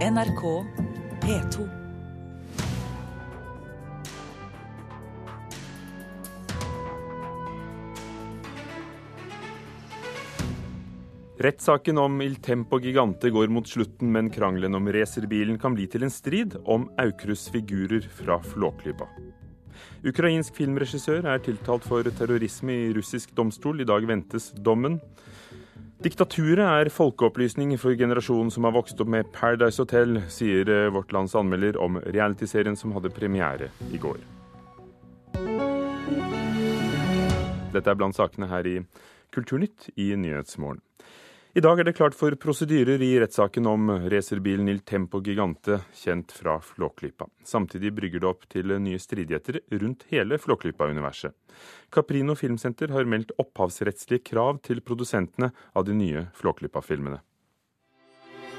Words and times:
NRK 0.00 0.64
P2. 1.20 1.68
Rettssaken 11.36 11.98
om 11.98 12.22
Il 12.22 12.36
Tempo 12.36 12.80
Gigante 12.80 13.30
går 13.30 13.48
mot 13.48 13.68
slutten, 13.68 14.12
men 14.12 14.30
krangelen 14.30 14.74
om 14.74 14.88
racerbilen 14.88 15.58
kan 15.60 15.76
bli 15.76 15.84
til 15.84 16.08
en 16.08 16.10
strid 16.10 16.56
om 16.64 16.88
Aukrusts 16.96 17.52
figurer 17.52 18.00
fra 18.00 18.40
Flåklypa. 18.40 19.04
Ukrainsk 20.00 20.56
filmregissør 20.56 21.28
er 21.28 21.44
tiltalt 21.44 21.84
for 21.84 22.08
terrorisme 22.08 22.72
i 22.86 22.92
russisk 22.96 23.36
domstol. 23.36 23.84
I 23.84 23.90
dag 23.92 24.08
ventes 24.08 24.48
dommen. 24.56 24.96
Diktaturet 26.00 26.64
er 26.64 26.88
folkeopplysning 26.88 27.74
for 27.76 27.92
generasjonen 27.92 28.48
som 28.48 28.64
har 28.64 28.72
vokst 28.72 29.00
opp 29.04 29.10
med 29.12 29.26
Paradise 29.34 29.82
Hotel, 29.82 30.22
sier 30.32 30.64
eh, 30.72 30.86
Vårt 30.94 31.10
Lands 31.12 31.34
anmelder 31.36 31.76
om 31.76 31.98
realityserien 32.00 32.72
som 32.72 32.94
hadde 32.96 33.10
premiere 33.12 33.68
i 33.92 34.00
går. 34.00 34.16
Dette 37.74 37.84
er 37.84 37.98
blant 38.00 38.16
sakene 38.16 38.48
her 38.48 38.64
i 38.64 38.78
Kulturnytt 39.36 39.90
i 40.00 40.14
Nyhetsmorgen. 40.16 40.80
I 41.50 41.58
dag 41.58 41.80
er 41.82 41.88
det 41.88 41.96
klart 41.98 42.14
for 42.14 42.30
prosedyrer 42.38 43.02
i 43.02 43.08
rettssaken 43.18 43.66
om 43.66 43.88
racerbilen 44.12 44.68
Il 44.70 44.84
Tempo 44.86 45.18
Gigante, 45.18 45.80
kjent 45.98 46.30
fra 46.30 46.60
Flåklypa. 46.62 47.26
Samtidig 47.42 47.90
brygger 47.96 48.22
det 48.22 48.28
opp 48.28 48.44
til 48.54 48.70
nye 48.78 49.00
stridigheter 49.02 49.58
rundt 49.82 50.04
hele 50.12 50.38
Flåklypa-universet. 50.38 51.34
Caprino 51.90 52.36
Filmsenter 52.38 52.94
har 52.94 53.10
meldt 53.10 53.34
opphavsrettslige 53.34 54.22
krav 54.30 54.62
til 54.62 54.78
produsentene 54.78 55.50
av 55.74 55.88
de 55.90 55.98
nye 55.98 56.28
Flåklypa-filmene. 56.38 57.18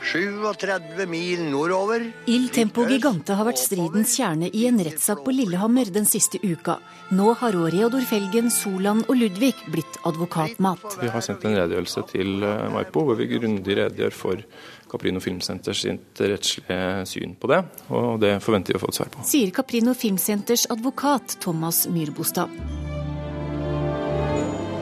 37 0.02 1.06
mil 1.06 1.44
nordover. 1.52 2.12
Il 2.26 2.50
Tempo 2.50 2.86
Gigante 2.90 3.36
har 3.38 3.46
vært 3.46 3.62
stridens 3.62 4.16
kjerne 4.18 4.50
i 4.50 4.66
en 4.70 4.82
rettssak 4.82 5.22
på 5.26 5.34
Lillehammer 5.36 5.92
den 5.94 6.08
siste 6.10 6.42
uka. 6.42 6.80
Nå 7.14 7.36
har 7.42 7.58
òg 7.60 7.70
Reodor 7.76 8.04
Felgen, 8.10 8.50
Solan 8.54 9.04
og 9.08 9.16
Ludvig 9.20 9.54
blitt 9.72 10.00
advokatmat. 10.08 10.98
Vi 11.02 11.12
har 11.14 11.26
sendt 11.26 11.46
en 11.46 11.58
redegjørelse 11.60 12.06
til 12.12 12.42
eh, 12.42 12.68
Maipo 12.74 13.06
hvor 13.06 13.20
vi 13.20 13.30
grundig 13.32 13.78
redegjør 13.78 14.16
for 14.16 14.46
Caprino 14.92 15.22
Filmsenter 15.24 15.78
sitt 15.78 16.20
rettslige 16.20 17.06
syn 17.08 17.38
på 17.40 17.52
det, 17.52 17.62
og 17.96 18.18
det 18.24 18.36
forventer 18.44 18.76
vi 18.76 18.82
å 18.82 18.84
få 18.84 18.92
et 18.92 19.00
svar 19.00 19.14
på. 19.14 19.28
Sier 19.28 19.54
Caprino 19.56 19.96
Filmsenters 19.96 20.66
advokat 20.74 21.38
Thomas 21.44 21.86
Myrbostad. 21.88 23.01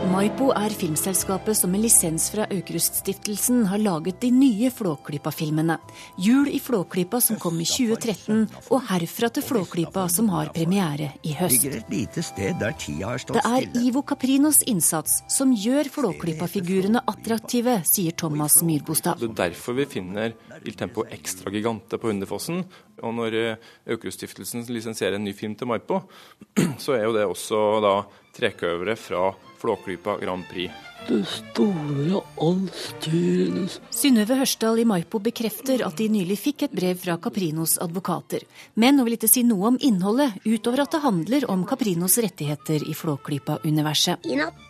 Maipo 0.10 0.48
er 0.58 0.74
filmselskapet 0.74 1.54
som 1.54 1.70
med 1.70 1.84
lisens 1.84 2.32
fra 2.34 2.48
Aukruststiftelsen 2.50 3.60
har 3.70 3.78
laget 3.78 4.18
de 4.24 4.32
nye 4.34 4.72
Flåklypa-filmene. 4.74 5.76
Jul 6.18 6.48
i 6.50 6.58
Flåklypa 6.60 7.20
som 7.22 7.38
kom 7.38 7.60
i 7.62 7.68
2013, 7.70 8.48
og 8.74 8.88
Herfra 8.90 9.30
til 9.36 9.46
Flåklypa 9.46 10.08
som 10.10 10.32
har 10.34 10.50
premiere 10.56 11.12
i 11.22 11.36
høst. 11.38 11.62
Det 11.62 13.44
er. 13.44 13.68
Ivo 13.78 14.02
Caprinos 14.02 14.64
innsats 14.72 15.20
som 15.30 15.52
gjør 15.54 15.92
Flåklypa-figurene 15.94 17.04
attraktive, 17.06 17.78
sier 17.86 18.18
Thomas 18.18 18.64
Myrbostad. 18.66 19.22
Det 19.22 19.30
er 19.30 19.38
derfor 19.44 19.78
vi 19.78 19.86
finner 19.92 20.34
Il 20.64 20.80
Tempo 20.80 21.06
Extra 21.06 21.54
Gigante 21.54 22.02
på 22.02 22.10
Hundefossen. 22.10 22.64
Og 23.06 23.14
når 23.16 23.38
eh, 23.38 23.70
Aukruststiftelsen 23.94 24.66
lisensierer 24.74 25.20
en 25.20 25.30
ny 25.30 25.36
film 25.38 25.54
til 25.56 25.70
Maipo, 25.70 26.02
så 26.84 26.98
er 26.98 27.06
jo 27.06 27.14
det 27.16 27.30
også 27.30 27.62
da 27.86 27.94
trekøvere 28.40 28.98
fra 28.98 29.30
Flåklypa 29.30 29.49
Grand 29.62 30.46
Prix. 30.50 30.72
Det 31.08 31.24
store 31.26 32.20
allstyrende 32.44 33.70
Synnøve 33.96 34.36
Hørsdal 34.42 34.82
i 34.82 34.86
Maipo 34.86 35.22
bekrefter 35.24 35.82
at 35.88 35.98
de 35.98 36.10
nylig 36.12 36.38
fikk 36.38 36.68
et 36.68 36.76
brev 36.76 37.00
fra 37.00 37.18
Caprinos 37.18 37.78
advokater. 37.82 38.44
Men 38.76 39.00
hun 39.00 39.08
vil 39.08 39.18
ikke 39.18 39.32
si 39.32 39.46
noe 39.48 39.72
om 39.72 39.80
innholdet, 39.82 40.38
utover 40.46 40.84
at 40.84 40.94
det 40.94 41.04
handler 41.06 41.50
om 41.50 41.66
Caprinos 41.68 42.20
rettigheter 42.22 42.84
i 42.86 42.96
Flåklypa-universet. 42.98 44.28
I 44.28 44.42
natt 44.44 44.69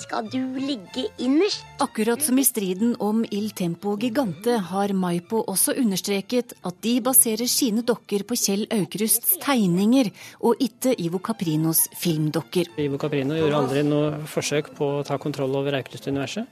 skal 0.00 0.28
du 0.32 0.40
ligge 0.58 1.06
innerst. 1.20 1.64
Akkurat 1.80 2.22
som 2.22 2.38
i 2.38 2.44
striden 2.44 2.94
om 2.98 3.22
Il 3.30 3.50
Tempo 3.56 3.96
Gigante 4.00 4.56
har 4.70 4.92
Maipo 4.96 5.42
også 5.48 5.76
understreket 5.80 6.54
at 6.66 6.82
de 6.84 6.96
baserer 7.04 7.48
sine 7.50 7.84
dokker 7.86 8.24
på 8.28 8.38
Kjell 8.38 8.66
Aukrusts 8.74 9.36
tegninger, 9.44 10.10
og 10.40 10.60
ikke 10.60 10.94
Ivo 10.98 11.20
Caprinos 11.24 11.86
filmdokker. 12.00 12.72
Ivo 12.80 13.00
Caprino 13.00 13.36
gjorde 13.38 13.64
aldri 13.64 13.84
noe 13.86 14.22
forsøk 14.30 14.72
på 14.76 14.94
å 14.98 15.02
ta 15.06 15.20
kontroll 15.20 15.56
over 15.60 15.80
Aukrust-universet. 15.80 16.48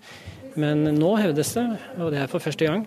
Men 0.58 0.82
nå 0.96 1.10
hevdes 1.20 1.52
det, 1.54 1.64
og 2.02 2.10
det 2.10 2.22
er 2.22 2.30
for 2.30 2.42
første 2.42 2.66
gang, 2.66 2.82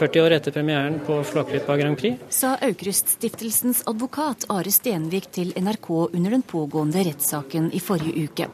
40 0.00 0.24
år 0.24 0.34
etter 0.34 0.54
premieren 0.54 0.96
på 1.06 1.20
Flåklypa 1.28 1.76
Grand 1.78 1.98
Prix, 2.00 2.18
Sa 2.34 2.56
Aukruststiftelsens 2.64 3.84
advokat 3.90 4.48
Are 4.50 4.72
Stenvik 4.74 5.28
til 5.34 5.52
NRK 5.54 5.90
under 6.08 6.34
den 6.34 6.42
pågående 6.42 7.04
rettssaken 7.06 7.70
i 7.76 7.82
forrige 7.82 8.26
uke. 8.26 8.48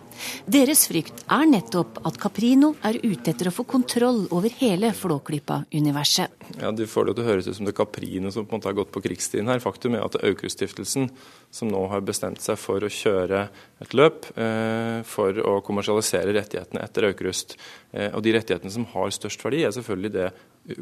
Deres 0.50 0.86
frykt 0.90 1.24
er 1.30 1.46
nettopp 1.48 2.00
at 2.08 2.18
Caprino 2.20 2.72
er 2.86 2.98
ute 3.02 3.32
etter 3.32 3.50
å 3.50 3.54
få 3.54 3.64
kontroll 3.68 4.24
over 4.34 4.52
hele 4.60 4.92
Flåklypa-universet. 4.96 6.36
Ja, 6.60 6.72
det 6.74 6.88
får 6.90 7.08
det 7.08 7.16
til 7.16 7.24
å 7.24 7.28
høres 7.30 7.48
ut 7.48 7.58
som 7.58 7.68
det 7.68 7.74
er 7.74 7.80
Caprino 7.80 8.32
som 8.34 8.46
på 8.46 8.54
en 8.54 8.60
måte 8.60 8.70
har 8.70 8.78
gått 8.78 8.92
på 8.94 9.02
krigsstien 9.04 9.48
her. 9.50 9.62
Faktum 9.62 9.96
er 9.96 10.04
at 10.04 10.16
det 10.16 10.22
er 10.22 10.34
Aukruststiftelsen 10.34 11.10
som 11.54 11.70
nå 11.70 11.82
har 11.92 12.04
bestemt 12.06 12.42
seg 12.42 12.58
for 12.60 12.82
å 12.84 12.92
kjøre 12.92 13.46
et 13.82 13.96
løp 13.96 14.30
eh, 14.36 15.00
for 15.08 15.40
å 15.46 15.58
kommersialisere 15.66 16.34
rettighetene 16.36 16.84
etter 16.84 17.08
Aukrust. 17.10 17.56
Eh, 17.92 18.10
og 18.14 18.24
de 18.26 18.34
rettighetene 18.36 18.72
som 18.74 18.86
har 18.94 19.12
størst 19.14 19.44
verdi, 19.44 19.64
er 19.64 19.74
selvfølgelig 19.76 20.14
det 20.16 20.30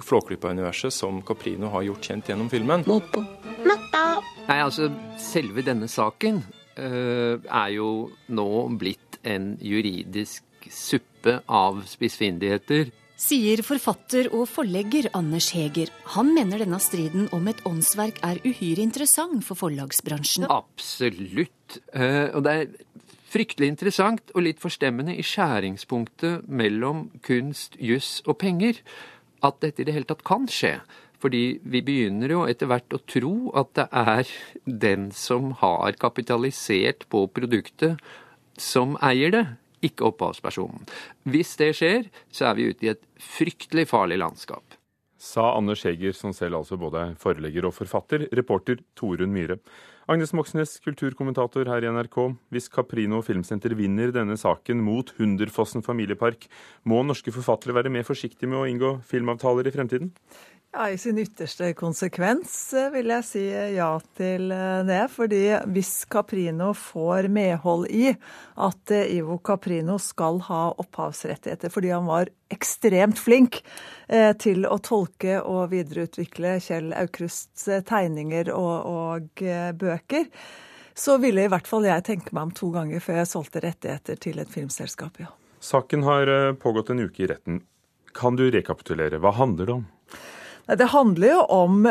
Flåklypa-universet 0.05 0.93
som 0.93 1.21
Caprino 1.27 1.71
har 1.73 1.87
gjort 1.87 2.11
kjent 2.11 2.33
gjennom 2.33 2.51
filmen. 2.53 2.85
Nei, 4.49 4.57
altså, 4.65 4.89
selve 5.21 5.63
denne 5.65 5.89
saken 5.93 6.41
eh, 6.81 7.37
er 7.37 7.75
jo 7.77 8.09
nå 8.33 8.49
blitt 8.81 9.08
en 9.27 9.57
juridisk 9.63 10.45
suppe 10.71 11.41
av 11.47 11.83
spissfindigheter. 11.89 12.91
Sier 13.19 13.65
forfatter 13.67 14.29
og 14.31 14.45
forlegger 14.47 15.09
Anders 15.19 15.51
Heger. 15.57 15.91
Han 16.15 16.31
mener 16.37 16.63
denne 16.63 16.79
striden 16.79 17.27
om 17.35 17.49
et 17.51 17.65
åndsverk 17.67 18.21
er 18.23 18.39
uhyre 18.45 18.85
interessant 18.85 19.43
for 19.47 19.59
forlagsbransjen. 19.59 20.47
Absolutt. 20.47 21.81
Eh, 21.91 22.31
og 22.31 22.45
det 22.47 22.55
er 22.55 22.69
fryktelig 23.29 23.73
interessant 23.73 24.31
og 24.37 24.45
litt 24.47 24.63
forstemmende 24.63 25.17
i 25.19 25.27
skjæringspunktet 25.27 26.47
mellom 26.47 27.09
kunst, 27.27 27.75
juss 27.83 28.21
og 28.27 28.39
penger 28.45 28.79
at 29.45 29.59
dette 29.65 29.83
i 29.83 29.89
det 29.89 29.99
hele 29.99 30.09
tatt 30.09 30.25
kan 30.27 30.47
skje. 30.51 30.79
Fordi 31.19 31.59
vi 31.67 31.83
begynner 31.83 32.31
jo 32.31 32.45
etter 32.47 32.71
hvert 32.71 32.95
å 32.95 33.03
tro 33.03 33.35
at 33.59 33.73
det 33.75 33.89
er 33.91 34.31
den 34.87 35.11
som 35.11 35.51
har 35.59 35.99
kapitalisert 35.99 37.09
på 37.11 37.27
produktet, 37.35 37.99
som 38.63 38.97
eier 39.05 39.35
det, 39.35 39.45
ikke 39.85 40.09
opphavspersonen. 40.11 40.87
Hvis 41.29 41.55
det 41.61 41.73
skjer, 41.79 42.09
så 42.35 42.51
er 42.51 42.59
vi 42.59 42.71
ute 42.73 42.87
i 42.87 42.93
et 42.95 43.05
fryktelig 43.23 43.87
farlig 43.93 44.19
landskap. 44.21 44.79
Sa 45.19 45.49
Anders 45.57 45.83
Heger, 45.83 46.15
som 46.15 46.31
selv 46.35 46.61
altså 46.61 46.77
både 46.79 47.01
er 47.03 47.15
forelegger 47.19 47.67
og 47.67 47.75
forfatter. 47.75 48.29
Reporter 48.39 48.79
Torunn 48.99 49.33
Myhre. 49.35 49.57
Agnes 50.09 50.31
Moxnes, 50.33 50.77
kulturkommentator 50.81 51.67
her 51.69 51.85
i 51.85 51.91
NRK. 51.91 52.17
Hvis 52.55 52.71
Caprino 52.73 53.19
Filmsenter 53.27 53.75
vinner 53.77 54.13
denne 54.15 54.39
saken 54.39 54.79
mot 54.81 55.11
Hunderfossen 55.19 55.83
familiepark, 55.85 56.47
må 56.87 57.03
norske 57.03 57.35
forfattere 57.35 57.75
være 57.77 57.93
mer 57.93 58.07
forsiktige 58.07 58.49
med 58.49 58.63
å 58.63 58.69
inngå 58.71 58.93
filmavtaler 59.11 59.69
i 59.69 59.75
fremtiden? 59.75 60.15
Ja, 60.73 60.91
I 60.91 60.99
sin 60.99 61.19
ytterste 61.19 61.71
konsekvens 61.73 62.75
eh, 62.77 62.91
vil 62.93 63.09
jeg 63.09 63.25
si 63.25 63.43
ja 63.73 63.89
til 64.19 64.51
eh, 64.53 64.83
det. 64.85 65.01
Fordi 65.15 65.41
hvis 65.73 66.05
Caprino 66.13 66.75
får 66.77 67.31
medhold 67.33 67.87
i 67.89 68.11
at 68.13 68.93
eh, 68.93 69.09
Ivo 69.17 69.39
Caprino 69.41 69.97
skal 70.03 70.43
ha 70.51 70.61
opphavsrettigheter 70.77 71.73
fordi 71.73 71.95
han 71.95 72.05
var 72.09 72.29
ekstremt 72.53 73.17
flink 73.17 73.63
eh, 74.13 74.35
til 74.37 74.69
å 74.69 74.77
tolke 74.85 75.41
og 75.41 75.73
videreutvikle 75.73 76.59
Kjell 76.61 76.93
Aukrusts 77.01 77.65
eh, 77.73 77.81
tegninger 77.89 78.53
og, 78.53 78.77
og 78.93 79.45
eh, 79.49 79.73
bøker, 79.73 80.29
så 80.93 81.17
ville 81.23 81.49
i 81.49 81.51
hvert 81.51 81.69
fall 81.71 81.89
jeg 81.89 82.05
tenke 82.13 82.37
meg 82.37 82.51
om 82.51 82.57
to 82.61 82.75
ganger 82.77 83.01
før 83.01 83.23
jeg 83.23 83.33
solgte 83.33 83.65
rettigheter 83.65 84.21
til 84.21 84.45
et 84.45 84.53
filmselskap, 84.53 85.23
ja. 85.25 85.33
Saken 85.65 86.05
har 86.05 86.29
eh, 86.29 86.55
pågått 86.61 86.93
en 86.93 87.07
uke 87.09 87.25
i 87.25 87.33
retten. 87.33 87.63
Kan 88.13 88.37
du 88.37 88.51
rekapitulere? 88.53 89.17
Hva 89.23 89.33
handler 89.41 89.65
det 89.65 89.81
om? 89.81 89.87
Det 90.69 90.91
handler 90.93 91.31
jo 91.31 91.39
om, 91.55 91.87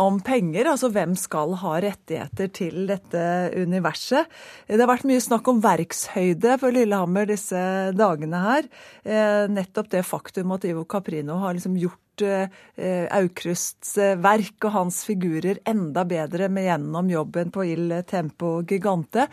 om 0.00 0.20
penger, 0.24 0.70
altså 0.70 0.88
hvem 0.94 1.12
skal 1.20 1.52
ha 1.60 1.74
rettigheter 1.84 2.48
til 2.48 2.86
dette 2.88 3.24
universet. 3.52 4.30
Det 4.70 4.80
har 4.80 4.88
vært 4.88 5.04
mye 5.08 5.20
snakk 5.20 5.50
om 5.52 5.60
verkshøyde 5.64 6.56
for 6.62 6.72
Lillehammer 6.72 7.28
disse 7.28 7.60
dagene 7.92 8.40
her. 8.40 8.70
Eh, 9.04 9.44
nettopp 9.52 9.92
det 9.92 10.06
faktum 10.08 10.56
at 10.56 10.64
Ivo 10.64 10.86
Caprino 10.88 11.36
har 11.42 11.58
liksom 11.58 11.76
gjort 11.80 12.00
gjort 12.20 12.48
eh, 12.76 13.06
Aukrusts 13.16 13.96
verk 13.96 14.64
og 14.64 14.72
hans 14.72 15.04
figurer 15.04 15.58
enda 15.64 16.04
bedre 16.04 16.48
med 16.48 16.66
gjennom 16.66 17.10
jobben 17.10 17.50
på 17.50 17.64
Il 17.64 18.02
Tempo 18.06 18.62
Gigante. 18.62 19.26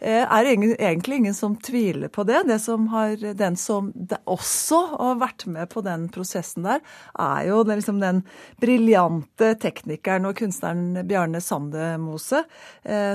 Er 0.00 0.44
egentlig 0.44 1.16
ingen 1.16 1.34
som 1.34 1.56
tviler 1.56 2.08
på 2.08 2.24
det. 2.24 2.42
det 2.46 2.58
som 2.60 2.88
har, 2.88 3.16
den 3.16 3.56
som 3.56 3.92
også 4.24 4.80
har 4.98 5.16
vært 5.20 5.46
med 5.46 5.68
på 5.68 5.80
den 5.80 6.08
prosessen 6.08 6.64
der, 6.64 6.80
er 7.18 7.46
jo 7.48 7.62
den, 7.64 7.80
liksom 7.80 8.00
den 8.00 8.22
briljante 8.60 9.54
teknikeren 9.56 10.26
og 10.26 10.36
kunstneren 10.36 11.06
Bjarne 11.06 11.40
Sandemose, 11.40 12.42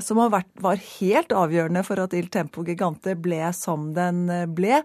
som 0.01 0.21
vært, 0.31 0.49
var 0.61 0.81
helt 0.99 1.31
avgjørende 1.31 1.83
for 1.85 2.01
at 2.01 2.13
Il 2.17 2.31
Tempo 2.33 2.65
Gigante 2.65 3.15
ble 3.15 3.51
som 3.53 3.91
den 3.93 4.25
ble. 4.55 4.81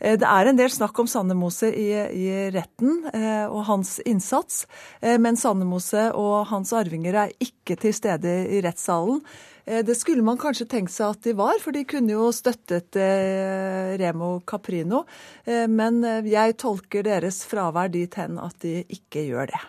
Det 0.00 0.26
er 0.26 0.50
en 0.50 0.58
del 0.58 0.70
snakk 0.70 0.98
om 0.98 1.10
Sandemose 1.10 1.70
i, 1.70 1.90
i 1.94 2.50
retten 2.54 3.06
og 3.50 3.56
og 3.56 3.64
hans 3.76 3.98
innsats, 4.04 4.64
eh, 5.00 5.18
men 5.20 5.36
Sandemose 5.38 6.08
og 6.16 6.46
hans 6.52 6.72
arvinger 6.76 7.20
er 7.26 7.36
ikke 7.42 7.76
til 7.80 7.94
stede 7.96 8.38
i 8.52 8.62
rettssalen. 8.64 9.20
Eh, 9.66 9.82
det 9.86 9.96
skulle 9.98 10.24
man 10.26 10.40
kanskje 10.40 10.68
tenkt 10.70 10.94
seg 10.94 11.14
at 11.14 11.22
de 11.26 11.36
var, 11.36 11.58
for 11.62 11.76
de 11.76 11.84
kunne 11.88 12.14
jo 12.14 12.30
støttet 12.34 12.96
Remo 14.00 14.40
Caprino. 14.46 15.04
Men 15.46 16.00
jeg 16.26 16.56
tolker 16.60 17.04
deres 17.06 17.42
fravær 17.48 17.90
dit 17.92 18.12
hen 18.18 18.38
at 18.42 18.56
de 18.62 18.80
ikke 18.92 19.26
gjør 19.28 19.50
det. 19.52 19.62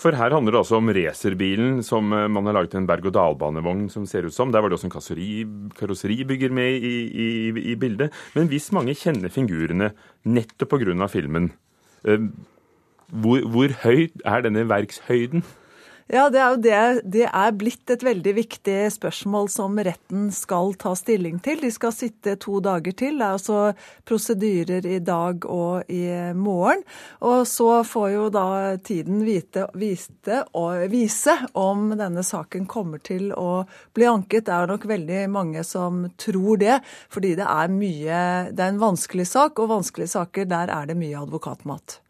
For 0.00 0.16
her 0.16 0.32
handler 0.32 0.54
det 0.54 0.60
altså 0.62 0.78
om 0.78 0.90
racerbilen 0.96 1.80
som 1.84 2.08
man 2.08 2.48
har 2.48 2.56
laget 2.56 2.76
en 2.78 2.86
berg-og-dal-banevogn 2.88 3.88
som 3.92 4.06
ser 4.08 4.28
ut 4.28 4.34
som. 4.34 4.52
Der 4.52 4.62
var 4.62 4.70
det 4.70 4.78
også 4.78 4.88
en 4.88 4.94
karosseri, 4.94 5.30
karosseribygger 5.76 6.54
med 6.56 6.80
i, 6.80 6.94
i, 7.10 7.28
i, 7.72 7.76
bildet. 7.80 8.14
Men 8.36 8.48
hvis 8.48 8.70
mange 8.76 8.96
kjenner 8.96 9.32
figurene 9.32 9.92
nettopp 10.24 10.78
pga. 10.78 11.10
filmen, 11.12 11.50
Eh, 12.04 12.20
hvor, 13.10 13.46
hvor 13.50 13.74
høyt 13.82 14.22
er 14.24 14.46
denne 14.46 14.68
verkshøyden? 14.70 15.44
Ja, 16.10 16.24
det 16.26 16.40
er 16.42 16.56
det. 16.58 16.78
Det 17.06 17.26
er 17.28 17.52
blitt 17.54 17.90
et 17.94 18.02
veldig 18.02 18.32
viktig 18.34 18.78
spørsmål 18.90 19.46
som 19.52 19.76
retten 19.78 20.24
skal 20.34 20.72
ta 20.74 20.96
stilling 20.98 21.36
til. 21.38 21.60
De 21.62 21.70
skal 21.70 21.94
sitte 21.94 22.34
to 22.42 22.58
dager 22.64 22.96
til. 22.98 23.20
Det 23.20 23.28
er 23.28 23.36
altså 23.36 23.60
prosedyrer 24.10 24.88
i 24.90 24.98
dag 25.06 25.46
og 25.46 25.86
i 25.86 26.02
morgen. 26.34 26.82
Og 27.22 27.46
så 27.46 27.84
får 27.86 28.08
jo 28.16 28.26
da 28.34 28.46
tiden 28.82 29.22
vite, 29.22 29.68
vite 29.78 30.42
vise 30.90 31.38
om 31.54 31.92
denne 31.94 32.26
saken 32.26 32.66
kommer 32.66 32.98
til 32.98 33.30
å 33.30 33.62
bli 33.94 34.10
anket. 34.10 34.48
Det 34.50 34.58
er 34.58 34.74
nok 34.74 34.90
veldig 34.90 35.24
mange 35.30 35.62
som 35.62 36.08
tror 36.18 36.58
det, 36.58 36.82
fordi 37.06 37.36
det 37.38 37.46
er 37.46 37.70
mye 37.70 38.20
Det 38.50 38.58
er 38.58 38.74
en 38.74 38.82
vanskelig 38.82 39.30
sak, 39.30 39.62
og 39.62 39.76
vanskelige 39.78 40.16
saker, 40.18 40.50
der 40.50 40.74
er 40.74 40.90
det 40.90 40.98
mye 40.98 41.22
advokatmat. 41.22 42.00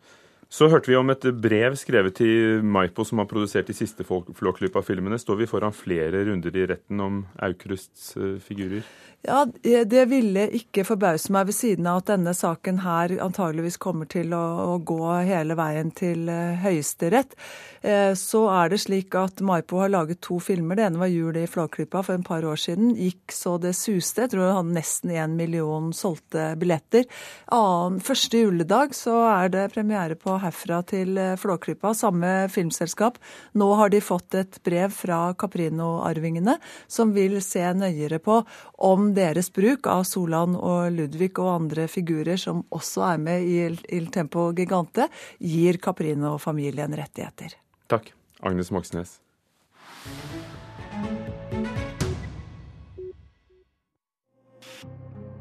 Så 0.51 0.67
hørte 0.67 0.91
vi 0.91 0.97
om 0.99 1.13
et 1.13 1.23
brev 1.39 1.77
skrevet 1.79 2.17
til 2.19 2.65
Maipo, 2.67 3.05
som 3.07 3.21
har 3.23 3.29
produsert 3.31 3.69
de 3.71 3.77
siste 3.77 4.03
Flåklypa-filmene. 4.03 5.19
Står 5.23 5.39
vi 5.39 5.47
foran 5.47 5.75
flere 5.77 6.25
runder 6.27 6.57
i 6.59 6.65
retten 6.73 7.03
om 7.05 7.21
Aukrusts 7.39 8.17
eh, 8.19 8.35
figurer? 8.43 8.83
Ja, 9.21 9.47
Det 9.85 10.07
ville 10.09 10.47
ikke 10.57 10.81
forbause 10.89 11.29
meg 11.35 11.51
ved 11.51 11.57
siden 11.59 11.85
av 11.91 11.99
at 12.01 12.09
denne 12.09 12.33
saken 12.33 12.79
her 12.81 13.13
antageligvis 13.21 13.77
kommer 13.77 14.09
til 14.09 14.33
å, 14.33 14.45
å 14.73 14.79
gå 14.81 15.03
hele 15.29 15.53
veien 15.61 15.91
til 15.93 16.25
uh, 16.33 16.57
Høyesterett. 16.63 17.37
Uh, 17.85 18.17
så 18.17 18.47
er 18.49 18.73
det 18.73 18.79
slik 18.81 19.13
at 19.21 19.43
Maipo 19.45 19.83
har 19.83 19.93
laget 19.93 20.23
to 20.25 20.39
filmer. 20.41 20.79
Det 20.79 20.87
ene 20.87 21.03
var 21.03 21.13
'Jul 21.13 21.37
i 21.37 21.45
Flåklypa' 21.45 22.01
for 22.07 22.17
en 22.17 22.25
par 22.25 22.47
år 22.49 22.57
siden. 22.63 22.95
Gikk 22.97 23.35
så 23.37 23.59
det 23.61 23.75
suste. 23.77 24.25
Jeg 24.25 24.33
tror 24.33 24.55
han 24.57 24.73
nesten 24.73 25.13
én 25.13 25.37
million 25.37 25.93
solgte 25.93 26.55
billetter. 26.57 27.05
Annen, 27.53 28.01
første 28.01 28.41
juledag 28.41 28.97
så 28.97 29.19
er 29.35 29.53
det 29.53 29.67
premiere 29.77 30.17
på 30.17 30.39
'Herfra 30.41 30.81
til 30.95 31.21
eh, 31.21 31.37
Flåklypa', 31.37 31.93
samme 31.93 32.49
filmselskap. 32.49 33.21
Nå 33.53 33.69
har 33.77 33.93
de 33.93 34.01
fått 34.01 34.35
et 34.41 34.63
brev 34.65 34.97
fra 34.97 35.35
Caprino-arvingene 35.37 36.57
som 36.89 37.13
vil 37.13 37.37
se 37.45 37.69
nøyere 37.77 38.17
på 38.25 38.41
om 38.81 39.10
deres 39.17 39.51
bruk 39.55 39.87
av 39.91 40.05
Solan 40.09 40.55
og 40.57 40.93
Ludvig 40.95 41.33
og 41.39 41.51
andre 41.53 41.87
figurer 41.91 42.41
som 42.41 42.63
også 42.75 43.05
er 43.13 43.21
med 43.23 43.47
i 43.49 43.59
Il 43.97 44.11
Tempo 44.15 44.51
Gigante, 44.57 45.09
gir 45.39 45.81
Caprino-familien 45.83 46.95
rettigheter. 46.99 47.57
Takk. 47.91 48.13
Agnes 48.41 48.71
Moxnes. 48.73 49.19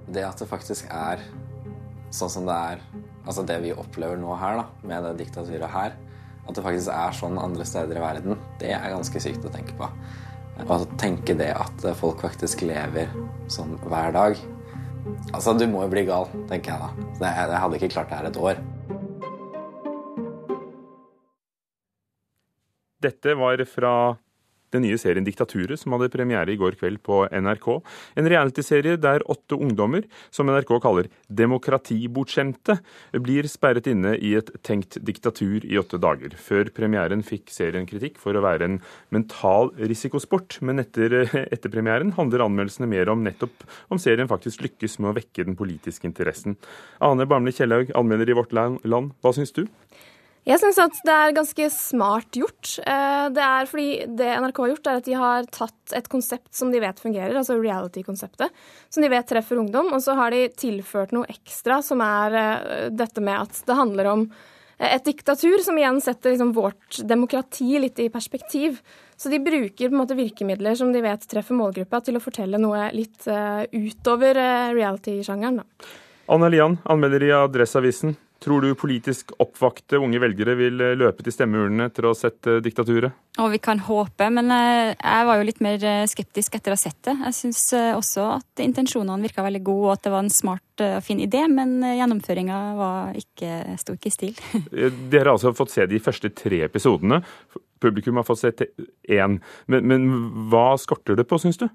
Det 0.10 0.26
at 0.26 0.42
det 0.42 0.50
faktisk 0.50 0.90
er 0.90 1.22
sånn 2.10 2.32
som 2.34 2.48
det 2.50 2.56
er, 2.56 2.80
altså 3.26 3.46
det 3.46 3.60
vi 3.64 3.76
opplever 3.78 4.18
nå 4.18 4.34
her, 4.42 4.64
da, 4.64 4.88
med 4.90 5.06
det 5.06 5.20
diktaturet 5.22 5.70
her, 5.70 5.94
at 6.50 6.58
det 6.58 6.66
faktisk 6.66 6.90
er 6.94 7.14
sånn 7.14 7.38
andre 7.38 7.66
steder 7.68 8.00
i 8.00 8.02
verden, 8.02 8.40
det 8.62 8.74
er 8.74 8.90
ganske 8.90 9.22
sykt 9.22 9.46
å 9.46 9.54
tenke 9.54 9.76
på. 9.78 9.90
Og 10.68 10.88
tenke 11.00 11.36
det 11.38 11.54
at 11.56 11.86
folk 11.98 12.24
faktisk 12.26 12.66
lever 12.68 13.12
sånn 13.52 13.78
hver 13.86 14.12
dag. 14.16 14.42
Altså, 15.34 15.54
du 15.56 15.66
må 15.70 15.86
jo 15.86 15.92
bli 15.94 16.04
gal, 16.10 16.28
tenker 16.50 16.76
jeg 16.76 16.82
da. 16.84 16.90
Jeg 17.24 17.62
hadde 17.64 17.80
ikke 17.80 17.94
klart 17.96 18.12
det 18.12 18.20
her 18.20 18.30
et 18.30 18.40
år. 18.40 18.62
Dette 23.00 23.36
var 23.40 23.64
fra 23.72 23.94
den 24.74 24.86
nye 24.86 24.98
serien 25.02 25.26
Diktaturet, 25.26 25.80
som 25.80 25.96
hadde 25.96 26.12
premiere 26.14 26.54
i 26.54 26.58
går 26.60 26.78
kveld 26.80 27.02
på 27.06 27.24
NRK. 27.30 27.68
En 28.20 28.30
realityserie 28.30 28.98
der 29.02 29.26
åtte 29.30 29.58
ungdommer, 29.58 30.06
som 30.34 30.50
NRK 30.50 30.76
kaller 30.84 31.10
demokratibortskjemte, 31.28 32.80
blir 33.24 33.50
sperret 33.52 33.90
inne 33.92 34.16
i 34.18 34.36
et 34.40 34.52
tenkt 34.66 35.00
diktatur 35.06 35.66
i 35.66 35.80
åtte 35.80 36.00
dager. 36.02 36.36
Før 36.40 36.72
premieren 36.76 37.24
fikk 37.26 37.54
serien 37.54 37.88
kritikk 37.90 38.20
for 38.22 38.38
å 38.38 38.44
være 38.46 38.70
en 38.70 38.80
mental 39.16 39.74
risikosport, 39.80 40.60
men 40.66 40.84
etter, 40.84 41.22
etter 41.54 41.74
premieren 41.74 42.14
handler 42.18 42.46
anmeldelsene 42.46 42.90
mer 42.90 43.12
om 43.14 43.24
nettopp 43.26 43.66
om 43.90 44.02
serien 44.02 44.30
faktisk 44.30 44.64
lykkes 44.66 45.00
med 45.00 45.12
å 45.12 45.18
vekke 45.20 45.48
den 45.48 45.58
politiske 45.60 46.08
interessen. 46.10 46.58
Ane 47.04 47.28
Bamble 47.30 47.54
Kjellaug, 47.56 47.94
anmelder 47.98 48.32
i 48.32 48.38
Vårt 48.38 48.56
Land, 48.56 48.82
hva 48.86 49.34
syns 49.36 49.54
du? 49.56 49.66
Jeg 50.50 50.58
syns 50.64 50.80
at 50.82 50.96
det 51.06 51.14
er 51.14 51.34
ganske 51.38 51.66
smart 51.70 52.34
gjort. 52.34 52.72
Eh, 52.82 53.26
det 53.36 53.42
er 53.46 53.68
fordi 53.70 53.90
det 54.18 54.30
NRK 54.42 54.62
har 54.64 54.72
gjort, 54.72 54.88
er 54.90 55.00
at 55.02 55.06
de 55.06 55.18
har 55.20 55.50
tatt 55.54 55.94
et 55.94 56.08
konsept 56.10 56.50
som 56.58 56.72
de 56.74 56.80
vet 56.82 57.02
fungerer, 57.02 57.36
altså 57.38 57.60
reality-konseptet, 57.60 58.56
som 58.90 59.06
de 59.06 59.12
vet 59.14 59.28
treffer 59.30 59.60
ungdom, 59.62 59.92
og 59.94 60.02
så 60.02 60.16
har 60.18 60.34
de 60.34 60.48
tilført 60.58 61.14
noe 61.14 61.30
ekstra, 61.30 61.84
som 61.86 62.02
er 62.02 62.38
eh, 62.40 62.88
dette 62.90 63.22
med 63.22 63.44
at 63.44 63.60
det 63.68 63.76
handler 63.78 64.10
om 64.10 64.24
eh, 64.26 64.88
et 64.90 65.06
diktatur, 65.06 65.60
som 65.62 65.78
igjen 65.78 66.02
setter 66.02 66.34
liksom 66.34 66.56
vårt 66.58 66.98
demokrati 67.06 67.70
litt 67.84 68.02
i 68.02 68.08
perspektiv. 68.10 68.80
Så 69.20 69.30
de 69.30 69.38
bruker 69.44 69.92
på 69.92 69.94
en 69.94 70.02
måte 70.02 70.18
virkemidler 70.18 70.80
som 70.80 70.90
de 70.96 71.04
vet 71.06 71.28
treffer 71.30 71.60
målgruppa, 71.60 72.00
til 72.02 72.18
å 72.18 72.24
fortelle 72.24 72.58
noe 72.58 72.88
litt 72.96 73.28
utover 73.28 74.40
reality-sjangeren. 74.74 75.60
Anne 76.32 76.50
Lian, 76.54 76.80
anmelder 76.88 77.28
i 77.28 77.34
Adresseavisen. 77.36 78.16
Tror 78.40 78.62
du 78.64 78.72
politisk 78.76 79.34
oppvakte 79.44 80.00
unge 80.00 80.20
velgere 80.24 80.54
vil 80.56 80.80
eh, 80.80 80.96
løpe 80.96 81.26
til 81.26 81.34
stemmeurnene 81.36 81.90
etter 81.90 82.06
å 82.08 82.14
ha 82.14 82.18
sett 82.18 82.48
eh, 82.48 82.62
diktaturet? 82.64 83.12
Og 83.40 83.52
vi 83.52 83.60
kan 83.64 83.82
håpe, 83.84 84.30
men 84.32 84.54
eh, 84.56 84.94
jeg 84.96 85.26
var 85.28 85.40
jo 85.40 85.48
litt 85.50 85.60
mer 85.64 85.84
skeptisk 86.08 86.56
etter 86.56 86.72
å 86.72 86.78
ha 86.78 86.80
sett 86.80 87.02
det. 87.10 87.18
Jeg 87.26 87.36
syns 87.36 87.64
også 87.98 88.30
at 88.38 88.64
intensjonene 88.64 89.28
virka 89.28 89.44
veldig 89.44 89.64
gode, 89.68 89.90
og 89.90 89.96
at 89.98 90.08
det 90.08 90.14
var 90.16 90.24
en 90.24 90.32
smart 90.32 90.86
og 90.86 91.04
fin 91.04 91.20
idé, 91.20 91.44
men 91.52 91.82
gjennomføringa 91.84 92.60
var 92.78 93.20
ikke, 93.20 93.76
sto 93.82 93.98
ikke 93.98 94.08
i 94.08 94.16
stil. 94.16 94.40
Dere 95.12 95.26
har 95.26 95.34
altså 95.36 95.52
fått 95.58 95.76
se 95.76 95.90
de 95.92 96.00
første 96.04 96.32
tre 96.32 96.64
episodene. 96.70 97.20
Publikum 97.84 98.20
har 98.20 98.28
fått 98.28 98.46
se 98.46 98.54
én. 99.12 99.40
Men, 99.68 99.92
men 99.92 100.10
hva 100.52 100.72
skorter 100.80 101.20
det 101.20 101.28
på, 101.28 101.40
syns 101.44 101.60
du? 101.60 101.68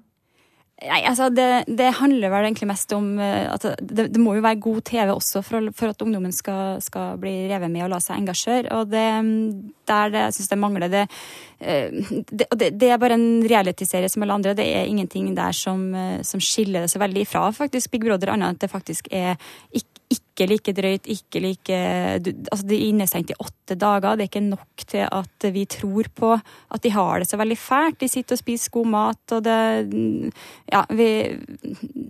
Nei, 0.83 0.97
altså 1.07 1.29
det, 1.31 1.63
det, 1.71 1.87
handler 2.01 2.33
vel 2.33 2.49
egentlig 2.49 2.67
mest 2.67 2.91
om 2.91 3.13
eh, 3.23 3.45
at 3.47 3.63
det, 3.79 4.09
det, 4.11 4.19
må 4.19 4.33
jo 4.35 4.43
være 4.43 4.59
god 4.59 4.81
TV 4.89 5.11
også 5.13 5.39
for, 5.47 5.69
for 5.71 5.93
at 5.93 6.03
ungdommen 6.03 6.35
skal, 6.35 6.81
skal, 6.83 7.15
bli 7.21 7.45
revet 7.47 7.71
med 7.71 7.85
og 7.85 7.93
la 7.93 8.01
seg 8.03 8.19
engasjere. 8.19 8.67
Og 8.75 8.91
det 8.91 9.05
der 9.87 10.11
det, 10.11 10.25
jeg 10.25 10.35
syns 10.35 10.51
det 10.51 10.59
mangler 10.59 10.91
det, 10.91 11.05
eh, 11.63 11.95
det, 12.27 12.73
det 12.75 12.91
er 12.91 12.99
bare 12.99 13.15
en 13.15 13.45
realityserie 13.47 14.11
som 14.11 14.27
alle 14.27 14.35
andre. 14.35 14.57
Det 14.59 14.67
er 14.67 14.91
ingenting 14.91 15.31
der 15.37 15.55
som, 15.55 15.87
eh, 15.95 16.19
som 16.27 16.43
skiller 16.43 16.83
det 16.83 16.91
så 16.91 16.99
veldig 16.99 17.23
ifra 17.23 17.47
faktisk 17.55 17.95
Big 17.95 18.03
Brother, 18.03 18.35
annet 18.35 18.51
enn 18.51 18.59
at 18.59 18.67
det 18.67 18.73
faktisk 18.75 19.07
er 19.15 19.39
ikke 19.71 19.95
ikke 20.11 20.24
like 20.43 20.73
drøyt, 20.75 21.07
ikke 21.07 21.39
like 21.39 21.77
altså 22.19 22.65
De 22.67 22.75
er 22.75 22.89
innestengt 22.89 23.31
i 23.31 23.37
åtte 23.39 23.77
dager. 23.79 24.17
Det 24.17 24.25
er 24.25 24.29
ikke 24.29 24.41
nok 24.43 24.83
til 24.83 25.05
at 25.07 25.47
vi 25.55 25.63
tror 25.71 26.09
på 26.11 26.33
at 26.35 26.83
de 26.83 26.91
har 26.91 27.23
det 27.23 27.29
så 27.29 27.39
veldig 27.39 27.57
fælt. 27.57 27.99
De 28.01 28.09
sitter 28.11 28.35
og 28.35 28.41
spiser 28.41 28.73
god 28.75 28.89
mat, 28.91 29.35
og 29.37 29.43
det 29.47 29.59
Ja, 30.71 30.83
vi 30.89 31.39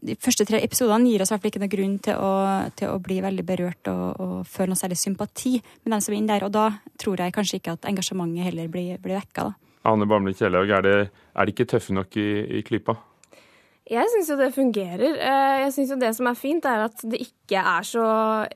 De 0.05 0.15
første 0.17 0.45
tre 0.45 0.63
episodene 0.63 1.09
gir 1.09 1.21
oss 1.21 1.29
i 1.31 1.35
hvert 1.35 1.43
fall 1.43 1.53
ikke 1.53 1.61
noen 1.63 1.75
grunn 1.75 1.99
til 1.99 2.17
å, 2.17 2.33
til 2.75 2.89
å 2.89 2.99
bli 3.01 3.19
veldig 3.21 3.45
berørt 3.45 3.91
og, 3.91 4.05
og, 4.21 4.35
føle 4.49 4.73
noe 4.73 4.79
særlig 4.79 4.97
sympati 4.97 5.55
med 5.83 5.93
dem 5.93 6.01
som 6.01 6.13
er 6.13 6.17
inne 6.17 6.33
der. 6.33 6.45
Og 6.45 6.53
da 6.53 6.65
tror 7.01 7.21
jeg 7.21 7.33
kanskje 7.35 7.61
ikke 7.61 7.77
at 7.77 7.87
engasjementet 7.89 8.49
heller 8.49 8.69
blir, 8.71 8.97
blir 9.01 9.19
vekka, 9.19 9.51
da. 9.51 9.53
Ane 9.85 10.07
Bamble 10.09 10.33
Kjellaug, 10.33 10.71
er, 10.73 10.87
er, 11.05 11.45
det 11.45 11.53
ikke 11.53 11.67
tøffe 11.75 11.93
nok 11.93 12.17
i, 12.17 12.29
i 12.57 12.63
Klypa? 12.65 12.97
Jeg 13.85 14.09
syns 14.09 14.31
jo 14.31 14.35
det 14.39 14.47
fungerer. 14.55 15.13
Eh, 15.13 15.55
jeg 15.61 15.73
syns 15.75 15.91
jo 15.93 15.97
det 16.01 16.09
som 16.17 16.25
er 16.25 16.37
fint, 16.39 16.65
er 16.65 16.87
at 16.87 17.03
det 17.05 17.19
ikke 17.21 17.61
er 17.61 17.85
så 17.85 18.05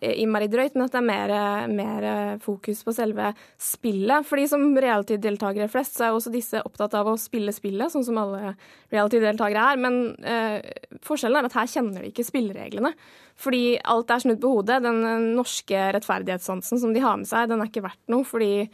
eh, 0.02 0.16
innmari 0.24 0.48
drøyt, 0.50 0.74
men 0.74 0.88
at 0.88 0.96
det 0.96 1.04
er 1.04 1.06
mer, 1.06 1.34
mer, 1.70 2.08
fokus 2.42 2.82
på 2.82 2.96
selve 2.98 3.28
spillet. 3.62 4.26
Fordi 4.26 4.48
som 4.50 4.66
reality-deltakere 4.74 5.70
flest, 5.70 6.00
så 6.00 6.08
er 6.08 6.18
også 6.18 6.34
disse 6.34 6.64
opptatt 6.66 6.98
av 6.98 7.12
å 7.12 7.18
spille 7.22 7.54
spillet, 7.54 7.94
sånn 7.94 8.08
som 8.08 8.18
alle 8.18 8.56
reality-deltakere 8.90 9.70
er. 9.76 9.84
Men 9.86 10.00
eh, 10.26 10.66
forskjellen 11.06 11.44
er 11.44 11.52
at 11.52 11.60
her 11.62 11.70
kjenner 11.78 12.02
de 12.02 12.10
ikke 12.10 12.26
spillereglene. 12.26 12.96
Fordi 13.40 13.64
alt 13.86 14.10
er 14.10 14.26
snudd 14.26 14.42
på 14.42 14.56
hodet. 14.56 14.82
Den 14.82 15.30
norske 15.38 15.92
rettferdighetssansen 15.94 16.82
som 16.82 16.98
de 16.98 17.06
har 17.06 17.22
med 17.22 17.30
seg, 17.30 17.52
den 17.54 17.62
er 17.62 17.70
ikke 17.70 17.86
verdt 17.86 18.02
noe. 18.10 18.26
fordi 18.26 18.66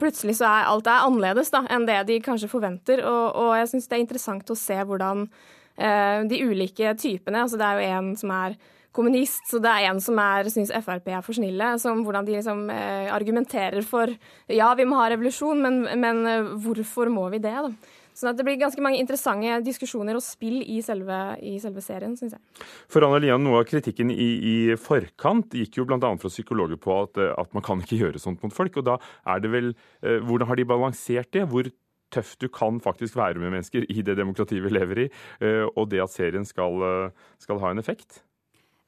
plutselig 0.00 0.36
så 0.40 0.48
er 0.48 0.68
alt 0.70 0.88
er 0.90 1.06
annerledes 1.06 1.52
da, 1.54 1.62
enn 1.72 1.86
det 1.88 2.02
de 2.08 2.18
kanskje 2.24 2.50
forventer. 2.50 3.04
Og, 3.06 3.38
og 3.38 3.54
jeg 3.60 3.70
syns 3.72 3.88
det 3.88 3.98
er 3.98 4.04
interessant 4.04 4.52
å 4.52 4.58
se 4.58 4.76
hvordan 4.76 5.24
uh, 5.28 6.18
de 6.28 6.42
ulike 6.44 6.92
typene 7.00 7.46
altså 7.46 7.60
Det 7.60 7.68
er 7.68 7.78
jo 7.78 7.96
en 7.96 8.12
som 8.20 8.34
er 8.36 8.58
kommunist, 8.92 9.44
så 9.46 9.60
det 9.62 9.70
er 9.70 9.86
en 9.86 10.00
som 10.02 10.18
syns 10.50 10.72
Frp 10.82 11.12
er 11.12 11.22
for 11.22 11.38
snille. 11.38 11.72
Som 11.78 12.02
hvordan 12.06 12.26
de 12.26 12.36
liksom 12.36 12.66
uh, 12.72 13.08
argumenterer 13.14 13.86
for 13.86 14.12
ja, 14.50 14.72
vi 14.74 14.88
må 14.88 14.98
ha 15.00 15.08
revolusjon, 15.12 15.62
men, 15.62 15.80
men 16.02 16.22
hvorfor 16.60 17.12
må 17.12 17.28
vi 17.34 17.42
det? 17.42 17.54
da? 17.54 17.96
Så 18.20 18.32
det 18.36 18.44
blir 18.44 18.58
ganske 18.60 18.82
mange 18.84 19.00
interessante 19.00 19.58
diskusjoner 19.64 20.18
og 20.18 20.24
spill 20.24 20.60
i 20.60 20.80
selve, 20.84 21.18
i 21.40 21.54
selve 21.62 21.80
serien, 21.84 22.16
syns 22.18 22.36
jeg. 22.36 22.64
For 22.92 23.06
Anna 23.06 23.20
Lian, 23.22 23.40
Noe 23.44 23.62
av 23.62 23.68
kritikken 23.70 24.12
i, 24.12 24.30
i 24.36 24.56
forkant 24.80 25.56
gikk 25.56 25.80
jo 25.80 25.86
bl.a. 25.88 25.98
fra 26.20 26.32
psykologer 26.32 26.80
på 26.80 26.98
at, 27.06 27.20
at, 27.32 27.52
man 27.56 27.64
kan 27.64 27.80
ikke 27.80 28.02
gjøre 28.02 28.20
sånt 28.20 28.44
mot 28.44 28.54
folk. 28.54 28.76
og 28.76 28.90
da 28.90 28.98
er 29.32 29.40
det 29.40 29.52
vel, 29.54 29.72
eh, 30.04 30.20
Hvordan 30.20 30.50
har 30.50 30.60
de 30.60 30.68
balansert 30.68 31.32
det? 31.32 31.46
Hvor 31.48 31.70
tøft 32.10 32.40
du 32.42 32.48
kan 32.52 32.80
faktisk 32.82 33.16
være 33.16 33.40
med 33.40 33.54
mennesker 33.54 33.86
i 33.88 34.02
det 34.02 34.18
demokratiet 34.18 34.64
vi 34.64 34.72
lever 34.74 35.04
i, 35.06 35.10
eh, 35.40 35.66
og 35.70 35.88
det 35.90 36.02
at 36.02 36.12
serien 36.12 36.44
skal, 36.44 36.82
eh, 36.82 37.30
skal 37.38 37.62
ha 37.62 37.70
en 37.70 37.78
effekt? 37.78 38.22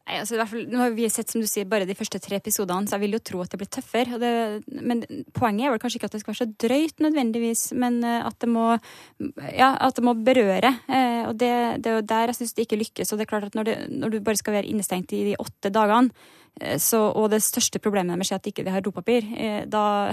Nei, 0.02 0.16
altså, 0.18 0.34
i 0.34 0.38
hvert 0.40 0.50
fall, 0.50 0.64
nå 0.66 0.80
har 0.80 0.94
vi 0.96 1.06
sett 1.12 1.30
som 1.30 1.42
du 1.42 1.46
sier, 1.46 1.66
bare 1.70 1.86
de 1.86 1.94
første 1.94 2.18
tre 2.22 2.40
episodene, 2.40 2.90
så 2.90 2.96
jeg 2.96 3.04
vil 3.04 3.14
jo 3.14 3.20
tro 3.22 3.42
at 3.44 3.52
det 3.52 3.60
blir 3.60 3.68
tøffere. 3.70 4.18
Det, 4.18 4.32
men 4.82 5.04
poenget 5.36 5.68
er 5.68 5.74
vel 5.74 5.82
kanskje 5.82 6.00
ikke 6.00 6.08
at 6.10 6.16
det 6.16 6.22
skal 6.24 6.32
være 6.32 6.40
så 6.40 6.48
drøyt 6.64 7.04
nødvendigvis, 7.04 7.62
men 7.78 8.00
eh, 8.02 8.18
at 8.26 8.34
det 8.42 8.50
må, 8.50 8.66
ja, 9.54 9.70
at 9.78 9.94
det 9.98 10.04
må 10.06 10.16
berøre. 10.18 10.74
Eh, 10.90 11.22
og 11.28 11.38
det, 11.38 11.52
det 11.84 11.92
er 11.92 12.00
jo 12.00 12.08
der 12.10 12.32
jeg 12.32 12.40
syns 12.40 12.56
det 12.58 12.66
ikke 12.66 12.80
lykkes. 12.82 13.14
Og 13.14 13.20
det 13.20 13.28
er 13.28 13.30
klart 13.30 13.46
at 13.46 13.58
når, 13.58 13.70
det, 13.70 13.76
når, 13.94 14.16
du 14.16 14.26
bare 14.26 14.42
skal 14.42 14.58
være 14.58 14.72
innestengt 14.74 15.14
i 15.14 15.22
de 15.30 15.38
åtte 15.38 15.70
dagene, 15.70 16.10
så, 16.78 16.98
og 17.16 17.30
det 17.32 17.40
største 17.42 17.80
problemet 17.82 18.12
deres 18.12 18.30
er 18.30 18.38
at 18.38 18.44
de 18.44 18.50
ikke 18.52 18.70
har 18.70 18.84
dopapir. 18.84 19.24
Eh, 19.36 19.62
da 19.70 20.12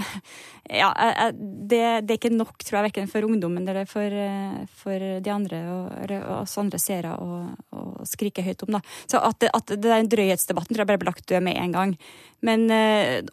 Ja, 0.70 0.92
det, 1.34 2.06
det, 2.06 2.12
er 2.12 2.16
ikke 2.16 2.30
nok, 2.30 2.60
tror 2.62 2.76
jeg, 2.78 2.84
verken 2.90 3.08
for 3.10 3.26
ungdommen 3.26 3.64
eller 3.66 3.88
for, 3.90 4.06
eh, 4.06 4.60
for 4.78 5.02
de 5.18 5.32
andre 5.34 5.58
og, 5.66 6.12
oss 6.36 6.54
andre 6.62 6.78
seere 6.78 7.16
å 7.18 8.04
skrike 8.06 8.44
høyt 8.46 8.62
om. 8.68 8.76
da. 8.76 8.80
Så 9.10 9.18
at, 9.18 9.48
at 9.50 9.74
den 9.74 10.10
drøyhetsdebatten 10.12 10.70
tror 10.70 10.84
jeg 10.84 10.90
bare 10.92 11.02
blir 11.02 11.10
lagt 11.10 11.26
død 11.26 11.42
med 11.42 11.58
en 11.58 11.74
gang. 11.74 11.96
Men, 12.46 12.70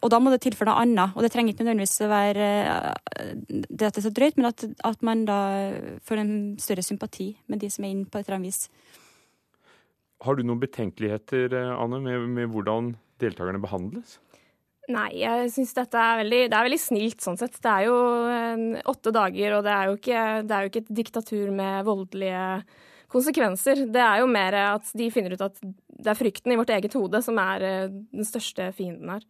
og 0.02 0.10
da 0.10 0.18
må 0.20 0.34
det 0.34 0.42
tilføre 0.44 0.72
noe 0.72 0.82
annet. 0.82 1.14
Og 1.14 1.22
det 1.24 1.30
trenger 1.32 1.54
ikke 1.54 1.64
nødvendigvis 1.64 2.02
å 2.04 2.10
være 2.10 2.50
det 3.46 3.86
at 3.86 3.94
det 3.94 4.02
er 4.02 4.08
så 4.08 4.14
drøyt, 4.18 4.40
men 4.40 4.50
at, 4.50 4.66
at 4.84 5.06
man 5.06 5.22
da 5.28 5.40
får 6.10 6.24
en 6.24 6.34
større 6.60 6.84
sympati 6.84 7.30
med 7.46 7.62
de 7.62 7.70
som 7.70 7.86
er 7.86 7.94
inne 7.94 8.10
på 8.10 8.18
et 8.18 8.26
eller 8.26 8.40
annet 8.40 8.50
vis. 8.50 8.66
Har 10.24 10.38
du 10.38 10.42
noen 10.42 10.62
betenkeligheter 10.62 11.54
Anne, 11.74 12.00
med, 12.02 12.24
med 12.34 12.50
hvordan 12.50 12.94
deltakerne 13.22 13.60
behandles? 13.62 14.18
Nei, 14.88 15.10
jeg 15.20 15.50
syns 15.52 15.74
dette 15.76 16.00
er 16.00 16.22
veldig, 16.22 16.40
det 16.48 16.56
er 16.56 16.64
veldig 16.64 16.80
snilt 16.80 17.24
sånn 17.24 17.36
sett. 17.36 17.58
Det 17.60 17.70
er 17.70 17.88
jo 17.90 17.96
åtte 18.88 19.12
dager, 19.12 19.58
og 19.58 19.66
det 19.66 19.74
er 19.74 19.90
jo, 19.90 19.98
ikke, 19.98 20.22
det 20.48 20.54
er 20.56 20.64
jo 20.64 20.70
ikke 20.72 20.82
et 20.86 20.94
diktatur 21.02 21.50
med 21.52 21.84
voldelige 21.84 22.44
konsekvenser. 23.12 23.86
Det 23.92 24.02
er 24.04 24.22
jo 24.22 24.30
mer 24.30 24.56
at 24.62 24.90
de 24.96 25.10
finner 25.12 25.36
ut 25.36 25.44
at 25.46 25.60
det 25.62 26.10
er 26.12 26.18
frykten 26.18 26.54
i 26.54 26.58
vårt 26.60 26.72
eget 26.74 26.94
hode 26.98 27.22
som 27.24 27.38
er 27.42 27.64
eh, 27.66 27.86
den 27.88 28.26
største 28.26 28.70
fienden 28.76 29.16
her. 29.16 29.24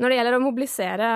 Når 0.00 0.10
det 0.10 0.16
gjelder 0.16 0.34
å 0.34 0.42
mobilisere 0.42 1.08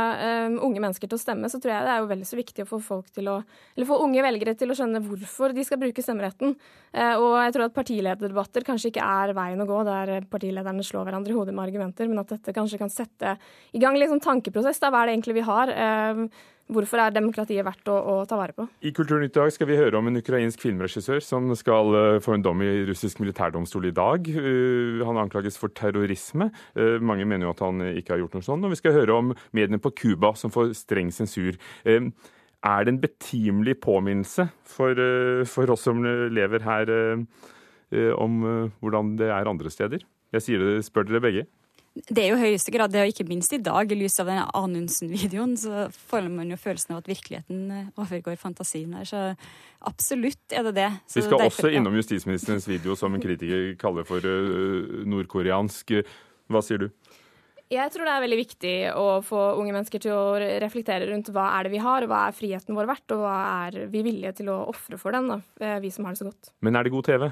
um, 0.46 0.56
unge 0.68 0.82
mennesker 0.82 1.08
til 1.08 1.16
å 1.16 1.20
stemme, 1.20 1.48
så 1.50 1.58
tror 1.58 1.72
jeg 1.72 1.86
det 1.86 1.92
er 1.94 2.02
jo 2.02 2.08
vel 2.10 2.24
så 2.28 2.36
viktig 2.38 2.66
å 2.66 2.68
få 2.68 2.78
å 3.00 3.86
få 3.88 3.98
unge 4.04 4.22
velgere 4.22 4.54
til 4.58 4.70
å 4.70 4.76
skjønne 4.78 5.00
hvorfor 5.02 5.54
de 5.56 5.64
skal 5.66 5.80
bruke 5.80 6.04
stemmeretten. 6.04 6.54
Uh, 6.92 7.14
og 7.16 7.32
jeg 7.40 7.54
tror 7.56 7.66
at 7.66 7.76
partilederdebatter 7.76 8.66
kanskje 8.68 8.92
ikke 8.92 9.06
er 9.06 9.32
veien 9.36 9.64
å 9.64 9.68
gå 9.68 9.80
der 9.88 10.28
partilederne 10.30 10.84
slår 10.86 11.08
hverandre 11.08 11.34
i 11.34 11.38
hodet 11.38 11.56
med 11.56 11.64
argumenter, 11.66 12.10
men 12.10 12.22
at 12.22 12.36
dette 12.36 12.54
kanskje 12.56 12.80
kan 12.82 12.92
sette 12.92 13.34
i 13.74 13.82
gang 13.82 13.98
litt 13.98 14.12
sånn 14.12 14.22
tankeprosess. 14.22 14.82
Da, 14.82 14.92
hva 14.92 15.02
er 15.02 15.10
det 15.10 15.16
egentlig 15.16 15.40
vi 15.40 15.48
har? 15.48 15.72
Uh, 15.72 16.46
Hvorfor 16.66 16.98
er 16.98 17.12
demokratiet 17.14 17.62
verdt 17.62 17.86
å, 17.92 17.94
å, 17.94 18.14
ta 18.26 18.38
vare 18.40 18.54
på? 18.56 18.64
I 18.82 18.90
Kulturnytt 18.94 19.36
i 19.36 19.38
dag 19.38 19.52
skal 19.54 19.68
vi 19.70 19.78
høre 19.78 20.00
om 20.00 20.08
en 20.10 20.18
ukrainsk 20.18 20.64
filmregissør 20.64 21.22
som 21.22 21.46
skal 21.58 21.92
uh, 21.94 22.18
få 22.22 22.34
en 22.34 22.42
dom 22.42 22.64
i 22.66 22.70
russisk 22.88 23.20
militærdomstol 23.22 23.86
i 23.86 23.94
dag. 23.94 24.26
Uh, 24.26 25.04
han 25.06 25.20
anklages 25.22 25.58
for 25.60 25.70
terrorisme. 25.70 26.48
Uh, 26.74 26.96
mange 26.98 27.26
mener 27.28 27.46
jo 27.46 27.52
at 27.54 27.62
han 27.62 27.84
ikke 27.92 28.16
har 28.16 28.24
gjort 28.24 28.34
noe 28.34 28.46
sånt. 28.48 28.66
Og 28.66 28.74
vi 28.74 28.80
skal 28.80 28.96
høre 28.98 29.14
om 29.14 29.30
mediene 29.54 29.78
på 29.82 29.94
Cuba 29.94 30.32
som 30.34 30.50
får 30.54 30.74
streng 30.80 31.12
sensur. 31.14 31.54
er 31.86 32.84
det 32.84 32.90
en 32.90 33.00
betimelig 33.00 33.76
påminnelse 33.78 34.48
for, 34.66 34.98
for 35.46 35.70
oss 35.70 35.86
som 35.86 36.02
lever 36.02 36.64
her, 36.66 36.90
om 38.18 38.40
hvordan 38.80 39.14
det 39.20 39.30
er 39.30 39.46
andre 39.46 39.70
steder? 39.70 40.02
Jeg 40.34 40.58
det, 40.58 40.84
spør 40.88 41.06
dere 41.06 41.22
begge. 41.22 41.46
Det 41.96 42.20
er 42.20 42.34
jo 42.34 42.40
høyeste 42.40 42.72
grad 42.74 42.92
det, 42.92 43.00
og 43.00 43.12
ikke 43.12 43.24
minst 43.28 43.54
i 43.56 43.60
dag, 43.64 43.88
i 43.88 43.96
lys 43.96 44.18
av 44.20 44.28
den 44.28 44.42
Anundsen-videoen, 44.44 45.54
så 45.56 45.86
får 46.10 46.28
man 46.28 46.50
jo 46.52 46.58
følelsen 46.60 46.92
av 46.92 47.00
at 47.00 47.08
virkeligheten 47.08 47.62
eh, 47.72 47.86
overgår 48.02 48.36
fantasien 48.40 48.92
her. 48.98 49.08
Så 49.08 49.22
absolutt 49.88 50.52
er 50.52 50.66
det 50.68 50.74
det. 50.76 50.90
Så 51.08 51.22
Vi 51.22 51.26
skal 51.26 51.40
derfor, 51.46 51.70
også 51.70 51.72
innom 51.78 51.96
justisministerens 51.96 52.68
video, 52.68 52.98
som 53.00 53.16
en 53.16 53.22
kritiker 53.22 53.72
kaller 53.80 54.04
for 54.08 54.20
uh, 54.20 55.06
nordkoreansk. 55.08 55.96
Hva 56.52 56.62
sier 56.62 56.84
du? 56.84 56.90
Jeg 57.72 57.90
tror 57.90 58.06
det 58.06 58.12
er 58.12 58.22
veldig 58.22 58.38
viktig 58.38 58.74
å 58.94 59.06
få 59.26 59.40
unge 59.58 59.72
mennesker 59.74 60.02
til 60.04 60.12
å 60.14 60.36
reflektere 60.62 61.08
rundt 61.08 61.32
hva 61.34 61.48
er 61.56 61.66
det 61.66 61.72
vi 61.72 61.80
har, 61.82 62.04
og 62.04 62.12
hva 62.12 62.20
er 62.28 62.36
friheten 62.36 62.76
vår 62.78 62.86
verdt, 62.92 63.14
og 63.16 63.24
hva 63.24 63.38
er 63.66 63.88
vi 63.90 64.04
villige 64.06 64.36
til 64.38 64.52
å 64.52 64.60
ofre 64.70 65.00
for 65.00 65.16
den, 65.16 65.32
da, 65.32 65.40
eh, 65.58 65.80
vi 65.82 65.90
som 65.90 66.06
har 66.06 66.14
det 66.14 66.20
så 66.20 66.28
godt. 66.28 66.52
Men 66.62 66.78
er 66.78 66.86
det 66.86 66.94
god 66.94 67.08
TV? 67.08 67.26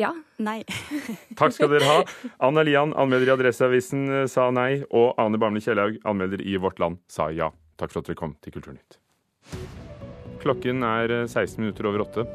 Ja. 0.00 0.14
Nei. 0.40 0.62
Takk 1.40 1.54
skal 1.56 1.70
dere 1.74 1.88
ha. 1.88 1.98
Anna 2.48 2.64
Lian, 2.64 2.94
anmelder 2.96 3.28
i 3.28 3.34
Adresseavisen, 3.36 4.06
eh, 4.22 4.26
sa 4.32 4.48
nei. 4.54 4.82
Og 4.96 5.12
Ane 5.20 5.40
Barmli 5.40 5.62
Kjellaug, 5.64 6.00
anmelder 6.08 6.40
i 6.40 6.56
Vårt 6.60 6.80
Land, 6.80 7.02
sa 7.10 7.28
ja. 7.34 7.52
Takk 7.80 7.92
for 7.92 8.02
at 8.02 8.10
dere 8.10 8.20
kom 8.20 8.36
til 8.40 8.56
Kulturnytt. 8.56 9.00
Klokken 10.40 10.84
er 10.86 11.12
16 11.26 11.42
eh, 11.44 11.64
minutter 11.66 11.90
over 11.90 12.06
åtte. 12.06 12.28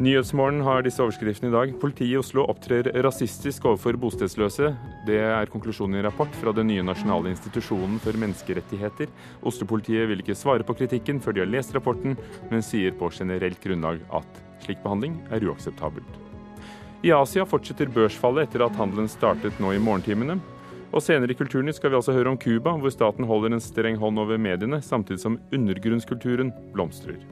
Nyhetsmorgen 0.00 0.62
har 0.64 0.80
disse 0.80 1.02
overskriftene 1.04 1.50
i 1.50 1.52
dag. 1.52 1.72
Politiet 1.82 2.14
i 2.14 2.16
Oslo 2.16 2.46
opptrer 2.48 2.86
rasistisk 3.04 3.66
overfor 3.68 3.98
bostedsløse. 4.00 4.70
Det 5.04 5.18
er 5.20 5.52
konklusjonen 5.52 5.98
i 5.98 6.00
en 6.00 6.06
rapport 6.08 6.38
fra 6.40 6.54
den 6.56 6.70
nye 6.72 6.86
nasjonale 6.88 7.28
institusjonen 7.34 8.00
for 8.00 8.16
menneskerettigheter. 8.22 9.12
Oslo-politiet 9.44 10.08
vil 10.08 10.24
ikke 10.24 10.38
svare 10.40 10.64
på 10.64 10.78
kritikken 10.80 11.20
før 11.20 11.36
de 11.36 11.44
har 11.44 11.52
lest 11.52 11.76
rapporten, 11.76 12.16
men 12.48 12.64
sier 12.64 12.96
på 12.96 13.12
generelt 13.12 13.60
grunnlag 13.60 14.00
at 14.22 14.42
slik 14.64 14.80
behandling 14.80 15.20
er 15.28 15.44
uakseptabelt. 15.44 16.29
I 17.00 17.12
Asia 17.16 17.46
fortsetter 17.48 17.88
børsfallet 17.88 18.50
etter 18.50 18.66
at 18.66 18.74
handelen 18.76 19.06
startet 19.08 19.56
nå 19.56 19.72
i 19.72 19.80
morgentimene. 19.80 20.34
Og 20.92 21.00
senere 21.00 21.32
i 21.32 21.38
Kulturnytt 21.38 21.78
skal 21.78 21.94
vi 21.94 21.96
altså 21.96 22.12
høre 22.12 22.34
om 22.34 22.36
Cuba, 22.36 22.74
hvor 22.76 22.92
staten 22.92 23.24
holder 23.24 23.54
en 23.54 23.62
streng 23.64 23.96
hånd 23.96 24.20
over 24.20 24.36
mediene, 24.36 24.82
samtidig 24.84 25.22
som 25.22 25.38
undergrunnskulturen 25.54 26.50
blomstrer. 26.74 27.22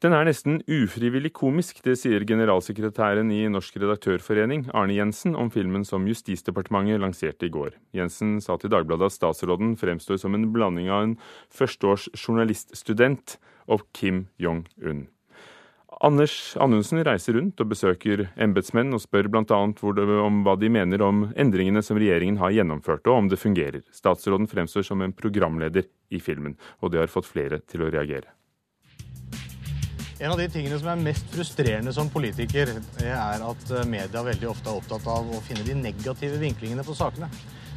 Den 0.00 0.14
er 0.16 0.24
nesten 0.24 0.62
ufrivillig 0.64 1.34
komisk, 1.36 1.82
det 1.84 1.98
sier 2.00 2.24
generalsekretæren 2.24 3.28
i 3.36 3.42
Norsk 3.52 3.76
redaktørforening, 3.82 4.64
Arne 4.72 4.96
Jensen, 4.96 5.36
om 5.36 5.52
filmen 5.52 5.84
som 5.84 6.08
Justisdepartementet 6.08 7.02
lanserte 7.04 7.50
i 7.50 7.52
går. 7.52 7.76
Jensen 7.92 8.38
sa 8.40 8.56
til 8.56 8.72
Dagbladet 8.72 9.10
at 9.10 9.18
statsråden 9.18 9.76
fremstår 9.76 10.22
som 10.24 10.32
en 10.38 10.48
blanding 10.56 10.88
av 10.88 11.04
en 11.04 11.16
førsteårs 11.52 12.08
journaliststudent 12.16 13.36
og 13.70 13.86
Kim 13.96 14.26
Jong-un. 14.42 15.06
Anders 16.00 16.56
Anundsen 16.56 17.02
reiser 17.04 17.36
rundt 17.36 17.60
og 17.60 17.68
besøker 17.74 18.22
embetsmenn 18.40 18.94
og 18.96 19.02
spør 19.02 19.28
bl.a. 19.28 19.58
om 19.60 20.38
hva 20.46 20.54
de 20.56 20.70
mener 20.72 21.02
om 21.04 21.26
endringene 21.36 21.82
som 21.84 21.98
regjeringen 22.00 22.38
har 22.40 22.54
gjennomført, 22.56 23.04
og 23.04 23.18
om 23.18 23.28
det 23.28 23.40
fungerer. 23.42 23.82
Statsråden 23.92 24.48
fremstår 24.48 24.86
som 24.86 25.04
en 25.04 25.12
programleder 25.12 25.90
i 26.08 26.22
filmen, 26.24 26.56
og 26.80 26.94
det 26.94 27.02
har 27.02 27.12
fått 27.12 27.28
flere 27.28 27.60
til 27.68 27.84
å 27.84 27.90
reagere. 27.92 28.32
En 30.20 30.32
av 30.32 30.40
de 30.40 30.48
tingene 30.52 30.80
som 30.80 30.88
er 30.92 31.04
mest 31.04 31.28
frustrerende 31.32 31.92
som 31.96 32.08
politiker, 32.12 32.74
er 33.04 33.44
at 33.44 33.70
media 33.88 34.24
veldig 34.24 34.50
ofte 34.50 34.68
er 34.72 34.80
opptatt 34.80 35.06
av 35.08 35.28
å 35.28 35.44
finne 35.44 35.64
de 35.68 35.76
negative 35.76 36.40
vinklingene 36.40 36.84
på 36.84 36.96
sakene. 36.96 37.28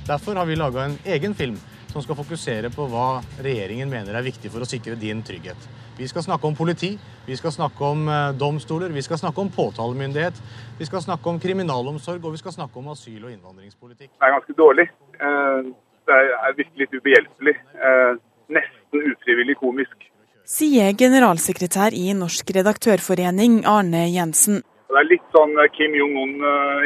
Derfor 0.07 0.39
har 0.39 0.47
vi 0.47 0.59
laga 0.59 0.87
en 0.87 0.97
egen 1.07 1.35
film 1.35 1.59
som 1.91 2.03
skal 2.03 2.17
fokusere 2.19 2.71
på 2.73 2.87
hva 2.91 3.21
regjeringen 3.43 3.91
mener 3.91 4.15
er 4.15 4.25
viktig 4.25 4.51
for 4.51 4.63
å 4.63 4.67
sikre 4.67 4.99
din 4.99 5.23
trygghet. 5.23 5.69
Vi 5.97 6.07
skal 6.09 6.23
snakke 6.25 6.47
om 6.49 6.55
politi, 6.57 6.95
vi 7.27 7.35
skal 7.37 7.51
snakke 7.53 7.85
om 7.85 8.07
eh, 8.09 8.31
domstoler, 8.43 8.89
vi 8.89 9.01
skal 9.05 9.19
snakke 9.21 9.41
om 9.41 9.49
påtalemyndighet, 9.53 10.39
vi 10.79 10.85
skal 10.89 11.03
snakke 11.05 11.29
om 11.29 11.37
kriminalomsorg 11.43 12.25
og 12.25 12.33
vi 12.33 12.41
skal 12.41 12.55
snakke 12.55 12.81
om 12.81 12.87
asyl- 12.95 13.27
og 13.27 13.29
innvandringspolitikk. 13.29 14.09
Det 14.09 14.25
er 14.25 14.33
ganske 14.33 14.55
dårlig. 14.57 14.87
Eh, 15.21 15.69
det 16.09 16.17
er 16.17 16.57
virkelig 16.57 16.81
litt 16.81 16.97
ubehjelpelig. 16.97 17.55
Eh, 17.89 18.17
nesten 18.57 19.05
ufrivillig 19.13 19.59
komisk. 19.61 20.09
Sier 20.49 20.97
generalsekretær 20.97 21.93
i 21.93 22.09
Norsk 22.17 22.49
redaktørforening 22.57 23.61
Arne 23.69 24.07
Jensen. 24.09 24.63
Det 24.89 24.97
er 24.97 25.09
litt 25.11 25.29
sånn 25.33 25.53
Kim 25.77 25.93
Jong-un 25.97 26.33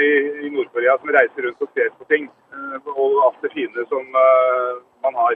i, 0.04 0.52
Nord-Korea 0.52 1.00
som 1.00 1.10
reiser 1.16 1.48
rundt 1.48 1.64
og 1.64 1.72
ser 1.76 1.90
på 1.96 2.06
ting. 2.12 2.28
Og 2.94 3.18
alt 3.26 3.40
det 3.44 3.52
fine 3.56 3.88
som 3.90 4.06
man 5.04 5.18
har. 5.20 5.36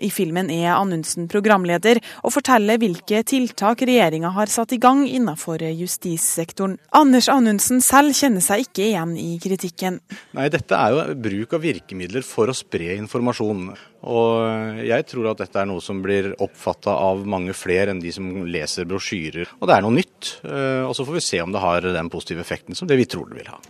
I 0.00 0.10
filmen 0.10 0.48
er 0.50 0.72
Anundsen 0.74 1.28
programleder 1.30 2.00
og 2.24 2.32
forteller 2.34 2.80
hvilke 2.80 3.20
tiltak 3.28 3.82
regjeringa 3.84 4.32
har 4.34 4.50
satt 4.52 4.72
i 4.72 4.80
gang 4.80 5.02
innenfor 5.06 5.60
justissektoren. 5.76 6.78
Anders 6.96 7.28
Anundsen 7.32 7.82
selv 7.84 8.16
kjenner 8.16 8.44
seg 8.44 8.64
ikke 8.66 8.86
igjen 8.88 9.16
i 9.20 9.34
kritikken. 9.42 10.00
Nei, 10.36 10.48
dette 10.52 10.76
er 10.76 10.94
jo 10.96 11.16
bruk 11.20 11.56
av 11.58 11.64
virkemidler 11.64 12.24
for 12.26 12.50
å 12.50 12.56
spre 12.56 12.94
informasjon. 12.96 13.66
Og 14.10 14.80
jeg 14.86 15.06
tror 15.10 15.30
at 15.32 15.42
dette 15.42 15.60
er 15.60 15.68
noe 15.68 15.84
som 15.84 16.00
blir 16.04 16.32
oppfatta 16.40 16.94
av 16.96 17.26
mange 17.28 17.52
flere 17.56 17.92
enn 17.92 18.00
de 18.00 18.12
som 18.16 18.30
leser 18.48 18.88
brosjyrer. 18.88 19.52
Og 19.60 19.68
det 19.68 19.76
er 19.76 19.84
noe 19.84 19.98
nytt. 19.98 20.40
eh, 20.44 20.84
Og 20.88 20.94
så 20.96 21.04
får 21.04 21.18
vi 21.18 21.26
se 21.28 21.42
om 21.42 21.52
det 21.52 21.60
har 21.60 21.80
den 21.84 22.08
positive 22.08 22.40
effekten 22.40 22.74
som 22.74 22.88
det 22.88 22.96
vi 22.96 23.04
tror 23.04 23.28
det 23.28 23.42
vil 23.42 23.52
ha. 23.52 23.60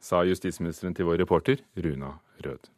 Sa 0.00 0.22
justisministeren 0.24 0.94
til 0.94 1.08
vår 1.08 1.18
reporter 1.24 1.56
Runa 1.76 2.18
Rød. 2.44 2.68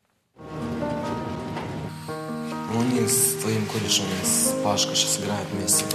Он 2.77 2.89
не 2.89 3.07
с 3.07 3.35
твоим 3.41 3.65
корешем, 3.65 4.05
а 4.21 4.25
с 4.25 4.55
Пашкой 4.63 4.95
сейчас 4.95 5.19
играет 5.19 5.47
вместе. 5.53 5.85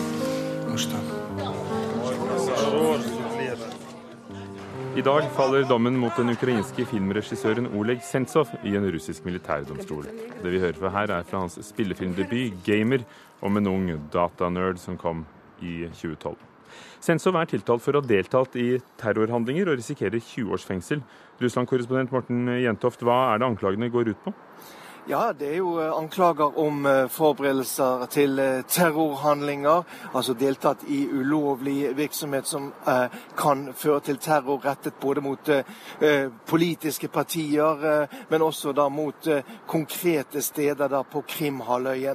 Ну 0.68 0.78
что? 0.78 0.96
I 4.96 5.02
dag 5.02 5.22
faller 5.36 5.62
dommen 5.68 5.96
mot 5.96 6.16
den 6.16 6.30
ukrainske 6.30 6.84
filmregissøren 6.84 7.68
Oleg 7.78 8.02
Sentsov 8.02 8.50
i 8.64 8.74
en 8.76 8.88
russisk 8.90 9.24
militærdomstol. 9.24 10.08
Det 10.42 10.50
vi 10.52 10.58
hører 10.58 10.78
fra 10.80 10.90
her, 10.90 11.12
er 11.14 11.22
fra 11.22 11.44
hans 11.44 11.58
spillefilmdebut 11.62 12.64
'Gamer', 12.64 13.04
om 13.40 13.56
en 13.56 13.66
ung 13.66 14.10
datanerd 14.12 14.78
som 14.78 14.96
kom 14.96 15.24
i 15.62 15.86
2012. 15.94 16.36
Sentsov 17.00 17.38
er 17.40 17.48
tiltalt 17.48 17.82
for 17.82 17.96
å 17.96 18.02
ha 18.02 18.08
deltatt 18.08 18.56
i 18.56 18.80
terrorhandlinger 19.00 19.70
og 19.70 19.78
risikerer 19.78 20.20
20 20.20 20.52
års 20.52 20.66
fengsel. 20.66 21.00
Russland-korrespondent 21.40 22.12
Morten 22.12 22.48
Jentoft, 22.60 23.00
hva 23.00 23.32
er 23.32 23.40
det 23.40 23.46
anklagene 23.46 23.88
går 23.88 24.12
ut 24.12 24.24
på? 24.24 24.34
Ja, 25.09 25.31
det 25.39 25.51
er 25.51 25.57
jo 25.59 25.75
eh, 25.77 25.91
anklager 25.93 26.57
om 26.57 26.85
eh, 26.85 27.07
forberedelser 27.13 28.07
til 28.09 28.39
eh, 28.39 28.63
terrorhandlinger. 28.65 29.83
Altså 30.17 30.33
deltatt 30.33 30.81
i 30.89 31.03
ulovlig 31.05 31.91
virksomhet 31.97 32.47
som 32.49 32.71
kan 33.37 33.67
føre 33.77 33.99
til 33.99 34.17
terror 34.17 34.63
rettet 34.65 34.93
både 35.01 35.21
mot 35.21 35.49
politiske 36.45 37.07
partier, 37.07 38.07
men 38.29 38.41
også 38.41 38.71
da 38.71 38.87
mot 38.89 39.27
konkrete 39.67 40.41
steder 40.41 40.87
da 40.87 41.01
på 41.03 41.21
Krimhalvøya. 41.27 42.13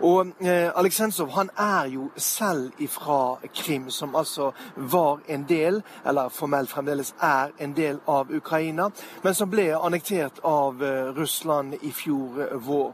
Og 0.00 0.32
Aleksensov 0.76 1.30
han 1.34 1.50
er 1.56 1.86
jo 1.94 2.10
selv 2.16 2.72
ifra 2.78 3.38
Krim, 3.54 3.90
som 3.90 4.16
altså 4.16 4.50
var 4.76 5.20
en 5.28 5.46
del, 5.48 5.82
eller 6.06 6.28
formelt 6.28 6.70
fremdeles 6.70 7.14
er 7.20 7.52
en 7.58 7.76
del 7.76 8.00
av 8.06 8.30
Ukraina, 8.30 8.90
men 9.22 9.34
som 9.34 9.50
ble 9.50 9.70
annektert 9.76 10.40
av 10.44 10.82
Russland 11.16 11.74
i 11.82 11.92
fjor 11.92 12.31
vår. 12.66 12.92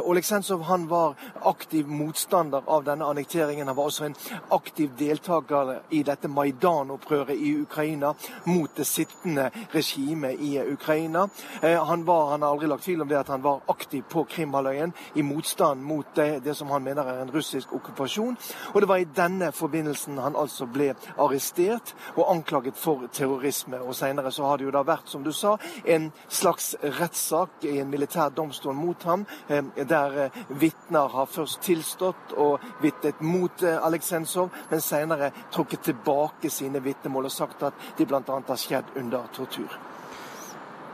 Oleksensov 0.00 0.62
han 0.68 0.86
var 0.88 1.14
aktiv 1.48 1.88
motstander 1.88 2.62
av 2.66 2.84
denne 2.84 3.04
annekteringen. 3.04 3.66
Han 3.66 3.76
var 3.76 3.90
også 3.90 4.04
en 4.08 4.16
aktiv 4.48 4.90
deltaker 4.98 5.76
i 5.90 6.02
dette 6.06 6.28
Maidan-opprøret 6.28 7.36
i 7.36 7.54
Ukraina 7.62 8.14
mot 8.44 8.70
det 8.76 8.86
sittende 8.88 9.50
regimet 9.72 10.40
i 10.40 10.56
Ukraina. 10.72 11.28
Han, 11.62 12.04
var, 12.04 12.30
han 12.30 12.42
har 12.42 12.54
aldri 12.54 12.70
lagt 12.70 12.84
tvil 12.84 13.02
om 13.02 13.08
det 13.08 13.20
at 13.20 13.32
han 13.32 13.42
var 13.42 13.62
aktiv 13.70 14.04
på 14.10 14.24
Krimhalvøya 14.24 14.90
i 15.14 15.22
motstand 15.22 15.82
mot 15.82 16.06
det, 16.14 16.40
det, 16.44 16.54
som 16.54 16.70
han 16.70 16.84
mener 16.84 17.02
er 17.02 17.22
en 17.22 17.32
russisk 17.32 17.72
okkupasjon. 17.72 18.36
Og 18.74 18.80
det 18.80 18.88
var 18.88 19.02
i 19.02 19.08
denne 19.16 19.52
forbindelsen 19.52 20.18
han 20.18 20.36
altså 20.38 20.66
ble 20.70 20.92
arrestert 21.18 21.94
og 22.16 22.30
anklaget 22.32 22.78
for 22.78 23.06
terrorisme. 23.12 23.80
Og 23.80 23.94
senere 23.94 24.32
så 24.32 24.46
har 24.46 24.58
det 24.58 24.68
jo 24.68 24.74
da 24.74 24.84
vært, 24.86 25.08
som 25.10 25.24
du 25.24 25.32
sa, 25.32 25.56
en 25.84 26.10
slags 26.28 26.74
rettssak 26.82 27.64
i 27.68 27.78
en 27.80 27.90
militær 27.90 28.32
domstol 28.34 28.74
mot 28.80 29.04
ham, 29.08 29.26
der 29.48 30.18
vitner 30.48 31.12
har 31.12 31.28
først 31.30 31.60
tilstått 31.66 32.34
og 32.40 32.64
vitnet 32.82 33.20
mot 33.24 33.62
Aleksensov, 33.62 34.50
men 34.70 34.84
senere 34.84 35.30
trukket 35.52 35.84
tilbake 35.90 36.50
sine 36.52 36.82
vitnemål 36.84 37.28
og 37.28 37.34
sagt 37.34 37.62
at 37.68 37.88
de 37.98 38.08
bl.a. 38.08 38.22
har 38.24 38.60
skjedd 38.60 38.96
under 39.00 39.28
tortur. 39.36 39.78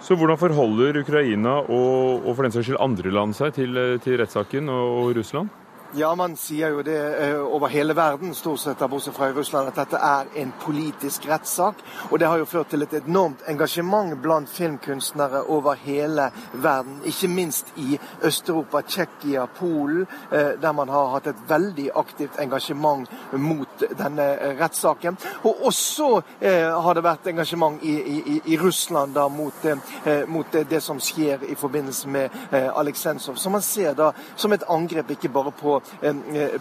Så 0.06 0.14
hvordan 0.14 0.38
forholder 0.38 1.00
Ukraina 1.00 1.58
og, 1.64 2.26
og 2.26 2.34
for 2.36 2.46
den 2.46 2.54
saks 2.54 2.68
skyld 2.68 2.82
andre 2.84 3.10
land 3.10 3.32
seg 3.34 3.54
til, 3.56 3.78
til 4.04 4.20
rettssaken 4.20 4.68
og, 4.70 4.90
og 5.00 5.16
Russland? 5.18 5.65
Ja, 5.96 6.14
man 6.14 6.34
sier 6.36 6.74
jo 6.74 6.82
det 6.84 6.98
eh, 7.24 7.38
over 7.40 7.70
hele 7.72 7.94
verden, 7.96 8.34
stort 8.36 8.60
sett 8.60 8.82
bortsett 8.90 9.14
fra 9.16 9.30
i 9.30 9.32
Russland, 9.32 9.70
at 9.70 9.78
dette 9.80 9.96
er 9.96 10.26
en 10.42 10.50
politisk 10.60 11.24
rettssak. 11.24 11.78
Og 12.10 12.18
det 12.20 12.28
har 12.28 12.36
jo 12.36 12.44
ført 12.44 12.68
til 12.68 12.84
et 12.84 12.92
enormt 12.98 13.46
engasjement 13.48 14.12
blant 14.20 14.50
filmkunstnere 14.52 15.40
over 15.48 15.78
hele 15.80 16.26
verden. 16.52 16.98
Ikke 17.08 17.30
minst 17.32 17.72
i 17.80 17.96
Øst-Europa, 18.20 18.82
Tsjekkia, 18.84 19.46
Polen, 19.56 20.04
eh, 20.32 20.60
der 20.60 20.74
man 20.76 20.92
har 20.92 21.14
hatt 21.14 21.30
et 21.32 21.40
veldig 21.48 21.88
aktivt 21.96 22.36
engasjement 22.44 23.08
mot 23.32 23.86
denne 23.96 24.28
rettssaken. 24.60 25.16
Og 25.48 25.64
også 25.70 26.10
eh, 26.42 26.76
har 26.76 26.92
det 26.92 27.06
vært 27.08 27.32
engasjement 27.32 27.80
i, 27.80 27.96
i, 28.18 28.36
i 28.44 28.60
Russland 28.60 29.16
da 29.16 29.30
mot, 29.32 29.64
eh, 29.64 30.28
mot 30.28 30.52
det, 30.52 30.82
som 30.82 31.00
skjer 31.00 31.48
i 31.48 31.56
forbindelse 31.56 32.12
med 32.12 32.38
eh, 32.50 32.68
Aleksensov. 32.68 33.40
Som 33.40 33.56
man 33.56 33.64
ser 33.64 33.96
da 33.96 34.12
som 34.36 34.52
et 34.52 34.68
angrep 34.68 35.16
ikke 35.16 35.32
bare 35.32 35.56
på 35.56 35.80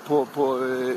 på, 0.07 0.25
på, 0.33 0.45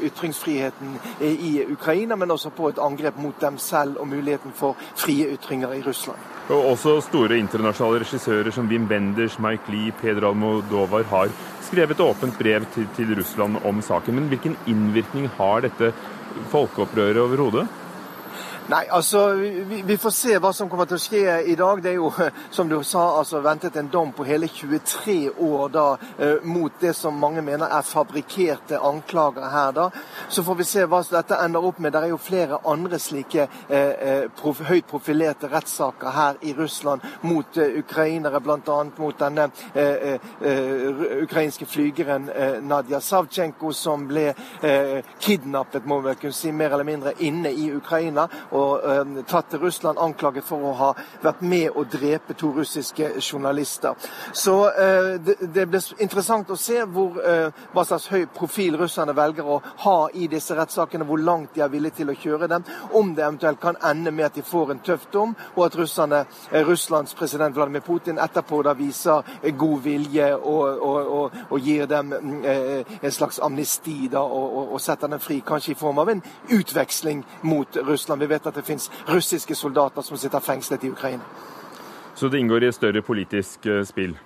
ytringsfriheten 0.03 0.99
i 1.21 1.65
Ukraina, 1.73 2.17
men 2.17 2.31
også 2.31 2.51
på 2.51 2.69
et 2.69 2.79
angrep 2.83 3.17
mot 3.19 3.41
dem 3.41 3.59
selv 3.59 4.01
og 4.01 4.09
muligheten 4.09 4.53
for 4.55 4.77
frie 4.97 5.33
ytringer 5.35 5.73
i 5.75 5.83
Russland. 5.87 6.19
Og 6.49 6.71
også 6.73 7.01
store 7.05 7.39
internasjonale 7.39 8.05
regissører 8.05 8.51
som 8.55 8.69
Wim 8.71 8.87
Wenders, 8.89 9.39
Mike 9.39 9.69
Lee, 9.73 9.93
Pedro 10.01 10.31
Almodovar 10.31 11.05
har 11.11 11.35
skrevet 11.67 12.01
åpent 12.01 12.39
brev 12.39 12.65
til, 12.75 12.89
til 12.97 13.13
Russland 13.19 13.61
om 13.65 13.83
saken. 13.85 14.15
Men 14.15 14.31
hvilken 14.33 14.57
innvirkning 14.67 15.29
har 15.37 15.67
dette 15.67 15.93
folkeopprøret 16.53 17.21
overhodet? 17.21 17.67
Nei, 18.69 18.85
altså, 18.91 19.29
vi, 19.33 19.83
vi, 19.83 19.97
får 19.97 20.13
se 20.13 20.35
hva 20.45 20.51
som 20.53 20.69
kommer 20.69 20.85
til 20.85 20.99
å 20.99 21.01
skje 21.01 21.35
i 21.49 21.55
dag. 21.57 21.79
Det 21.81 21.89
er 21.89 21.95
jo, 21.97 22.11
som 22.57 22.69
du 22.69 22.75
sa, 22.85 23.07
altså 23.17 23.41
ventet 23.41 23.79
en 23.81 23.87
dom 23.89 24.11
på 24.13 24.27
hele 24.29 24.45
23 24.45 25.31
år 25.41 25.71
da, 25.73 25.85
eh, 26.19 26.45
mot 26.45 26.75
det 26.83 26.93
som 26.93 27.17
mange 27.17 27.41
mener 27.41 27.73
er 27.73 27.87
fabrikkerte 27.89 28.77
anklager 28.85 29.49
her. 29.49 29.73
da. 29.73 29.87
Så 30.29 30.45
får 30.45 30.59
vi 30.59 30.67
se 30.69 30.85
hva 30.85 31.01
dette 31.01 31.39
ender 31.41 31.65
opp 31.65 31.81
med. 31.81 31.95
Det 31.97 32.03
er 32.03 32.13
jo 32.13 32.19
flere 32.21 32.59
andre 32.69 32.99
slike 33.01 33.47
eh, 33.71 34.29
prof, 34.37 34.61
høyt 34.69 34.85
profilerte 34.91 35.49
rettssaker 35.49 36.13
her 36.13 36.37
i 36.45 36.53
Russland 36.59 37.09
mot 37.25 37.57
eh, 37.57 37.81
ukrainere, 37.81 38.43
bl.a. 38.45 38.79
mot 38.99 39.25
denne 39.25 39.49
eh, 39.73 40.29
ukrainske 41.23 41.65
flygeren 41.65 42.29
Nadia 42.69 43.01
Savchenko, 43.01 43.73
som 43.73 44.05
ble 44.11 44.29
kidnappet, 45.21 45.87
må 45.89 46.03
vi 46.05 46.19
kunne 46.21 46.37
si, 46.37 46.53
mer 46.53 46.75
eller 46.77 46.85
mindre 46.85 47.17
inne 47.25 47.57
i 47.57 47.71
Ukraina. 47.73 48.29
og 48.51 48.58
og 48.59 48.85
eh, 48.85 49.25
tatt 49.29 49.51
til 49.53 49.63
Russland 49.63 49.99
anklaget 50.03 50.47
for 50.47 50.65
å 50.65 50.75
ha 50.79 50.91
vært 51.23 51.43
med 51.43 51.77
å 51.77 51.85
drepe 51.89 52.37
to 52.39 52.51
russiske 52.57 53.11
journalister. 53.21 53.97
Så 54.33 54.57
eh, 54.71 55.11
det, 55.23 55.39
det, 55.55 55.67
blir 55.71 56.03
interessant 56.03 56.51
å 56.51 56.59
se 56.59 56.83
hvor, 56.85 57.19
eh, 57.23 57.49
hva 57.75 57.85
slags 57.87 58.09
høy 58.13 58.27
profil 58.35 58.79
russerne 58.81 59.15
velger 59.17 59.47
å 59.47 59.61
ha 59.85 59.99
i 60.15 60.29
disse 60.31 60.57
rettssakene, 60.59 61.07
hvor 61.09 61.23
langt 61.23 61.55
de 61.55 61.65
er 61.65 61.73
villige 61.73 62.01
til 62.01 62.13
å 62.13 62.19
kjøre 62.19 62.51
dem, 62.51 62.67
om 62.99 63.15
det 63.15 63.25
eventuelt 63.27 63.61
kan 63.63 63.79
ende 63.85 64.13
med 64.15 64.29
at 64.29 64.39
de 64.39 64.47
får 64.47 64.75
en 64.75 64.83
tøff 64.85 65.09
dom, 65.13 65.35
og 65.57 65.65
at 65.67 65.79
russerne, 65.79 66.25
uh, 66.53 66.61
Russlands 66.69 67.15
president 67.19 67.57
Vladimir 67.57 67.85
Putin 67.87 68.19
etterpå 68.23 68.61
da 68.67 68.75
viser 68.77 69.27
god 69.59 69.83
vilje 69.85 70.31
og, 70.37 70.83
og, 70.85 71.13
og, 71.19 71.39
og 71.49 71.65
gir 71.65 71.87
dem 71.89 72.13
en 72.13 73.13
slags 73.15 73.39
amnesti 73.43 74.09
da, 74.13 74.23
og, 74.23 74.77
setter 74.83 75.11
dem 75.11 75.23
fri, 75.23 75.41
kanskje 75.47 75.73
i 75.75 75.79
form 75.79 76.01
av 76.03 76.13
en 76.13 76.23
utveksling 76.55 77.25
mot 77.49 77.77
Russland. 77.87 78.23
Vi 78.23 78.31
vet 78.31 78.48
at 78.49 78.55
det 78.55 78.67
finnes 78.67 78.91
russiske 79.09 79.55
soldater 79.55 80.03
som 80.03 80.17
sitter 80.17 80.41
fengslet 80.41 80.85
i 80.85 80.91
Ukraina. 80.91 81.23
Så 82.15 82.29
det 82.29 82.39
inngår 82.39 82.65
i 82.65 82.69
et 82.73 82.75
større 82.75 83.03
politisk 83.03 83.67
eh, 83.67 83.85
spill? 83.87 84.17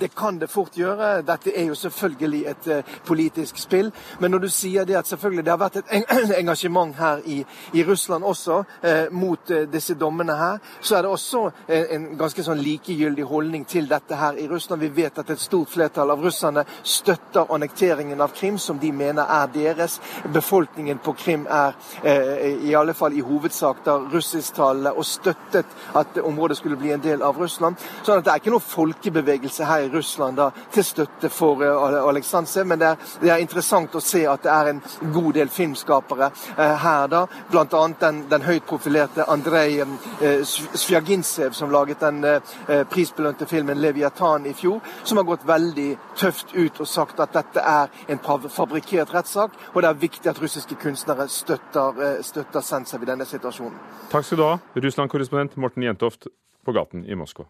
Det 0.00 0.14
kan 0.14 0.38
det 0.38 0.50
fort 0.50 0.76
gjøre. 0.76 1.22
Dette 1.22 1.52
er 1.56 1.68
jo 1.68 1.74
selvfølgelig 1.74 2.46
et 2.50 2.66
uh, 2.66 2.94
politisk 3.06 3.58
spill. 3.58 3.92
Men 4.20 4.30
når 4.30 4.38
du 4.38 4.48
sier 4.48 4.84
det 4.84 4.96
at 4.98 5.06
selvfølgelig 5.06 5.44
det 5.44 5.52
har 5.52 5.60
vært 5.60 5.76
et 5.76 5.92
engasjement 6.42 6.96
her 6.98 7.22
i, 7.24 7.44
i 7.72 7.84
Russland 7.84 8.24
også 8.24 8.62
eh, 8.82 9.12
mot 9.12 9.50
uh, 9.50 9.62
disse 9.72 9.94
dommene 9.94 10.36
her, 10.36 10.58
så 10.80 10.96
er 10.96 11.02
det 11.02 11.10
også 11.10 11.42
en 11.68 12.06
ganske 12.18 12.42
sånn 12.44 12.60
likegyldig 12.62 13.24
holdning 13.28 13.64
til 13.68 13.86
dette 13.88 14.16
her 14.18 14.38
i 14.40 14.48
Russland. 14.48 14.82
Vi 14.82 15.02
vet 15.02 15.18
at 15.18 15.30
et 15.30 15.40
stort 15.40 15.70
flertall 15.70 16.10
av 16.10 16.22
russerne 16.24 16.64
støtter 16.82 17.52
annekteringen 17.54 18.20
av 18.20 18.34
Krim, 18.34 18.58
som 18.58 18.78
de 18.78 18.90
mener 18.92 19.28
er 19.30 19.50
deres. 19.54 20.00
Befolkningen 20.32 20.98
på 21.04 21.14
Krim 21.18 21.46
er 21.50 21.74
i 22.64 22.74
alle 22.74 22.94
fall 22.94 23.16
i 23.16 23.22
hovedsak 23.24 23.84
da 23.86 23.96
russisktalende 24.12 24.92
og 24.92 25.06
støttet 25.06 25.66
at 25.94 26.18
området 26.18 26.56
skulle 26.56 26.76
bli 26.76 26.92
en 26.92 27.02
del 27.02 27.22
av 27.22 27.38
Russland. 27.40 27.78
Sånn 28.02 28.18
at 28.18 28.26
det 28.26 28.32
er 28.32 28.42
ikke 28.42 28.54
noe 28.54 28.64
folkebevegelse 28.64 29.68
her 29.68 29.83
i 29.84 29.88
Russland 29.92 30.36
da, 30.36 30.50
til 30.72 30.84
støtte 30.84 31.30
for 31.32 31.62
uh. 31.62 32.64
Men 32.64 32.78
det 32.80 32.88
er, 32.88 32.96
det 33.20 33.30
er, 33.30 33.42
interessant 33.42 33.94
å 33.94 34.02
se 34.02 34.24
at 34.28 34.42
det 34.44 34.52
er 34.52 34.70
en 34.72 34.82
god 35.12 35.32
del 35.36 35.50
filmskapere 35.52 36.30
uh, 36.30 36.62
her, 36.84 37.08
da. 37.12 37.24
Bl.a. 37.50 37.82
Den, 38.00 38.24
den 38.30 38.46
høyt 38.46 38.66
profilerte 38.68 39.26
Andrej 39.30 39.82
uh, 39.82 40.44
Svjagintsev, 40.44 41.52
som 41.52 41.72
laget 41.72 42.00
den 42.00 42.22
prisbelønte 42.90 43.46
filmen 43.46 43.78
'Leviatan' 43.78 44.46
i 44.48 44.54
fjor, 44.56 44.80
som 45.04 45.18
har 45.18 45.26
gått 45.28 45.46
veldig 45.46 45.88
tøft 46.16 46.54
ut 46.54 46.80
og 46.80 46.88
sagt 46.88 47.20
at 47.20 47.34
dette 47.34 47.60
er 47.60 47.90
en 48.08 48.20
fabrikkert 48.48 49.14
rettssak, 49.14 49.56
og 49.74 49.82
det 49.82 49.90
er 49.90 50.00
viktig 50.00 50.30
at 50.30 50.40
russiske 50.42 50.78
kunstnere 50.80 51.28
støtter, 51.28 52.22
støtter 52.22 52.64
Sensev 52.64 53.02
i 53.02 53.10
denne 53.10 53.26
situasjonen. 53.28 53.78
Takk 54.12 54.26
skal 54.26 54.40
du 54.40 54.46
ha, 54.46 54.56
Russland-korrespondent 54.74 55.56
Morten 55.56 55.86
Jentoft 55.86 56.28
på 56.64 56.72
gaten 56.72 57.04
i 57.04 57.14
Moskva. 57.14 57.46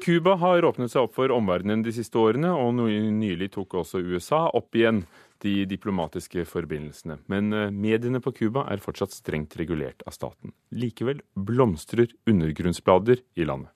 Cuba 0.00 0.36
har 0.40 0.64
åpnet 0.64 0.92
seg 0.92 1.06
opp 1.06 1.16
for 1.16 1.32
omverdenen 1.34 1.82
de 1.84 1.92
siste 1.94 2.18
årene, 2.18 2.52
og 2.56 2.78
nylig 2.80 3.50
tok 3.56 3.76
også 3.82 4.00
USA 4.00 4.46
opp 4.56 4.76
igjen 4.78 5.04
de 5.44 5.64
diplomatiske 5.68 6.44
forbindelsene. 6.48 7.18
Men 7.32 7.52
eh, 7.56 7.72
mediene 7.72 8.20
på 8.24 8.32
Cuba 8.36 8.66
er 8.72 8.82
fortsatt 8.82 9.14
strengt 9.16 9.56
regulert 9.60 10.04
av 10.08 10.16
staten. 10.16 10.54
Likevel 10.72 11.22
blomstrer 11.34 12.12
undergrunnsblader 12.28 13.22
i 13.36 13.48
landet. 13.48 13.72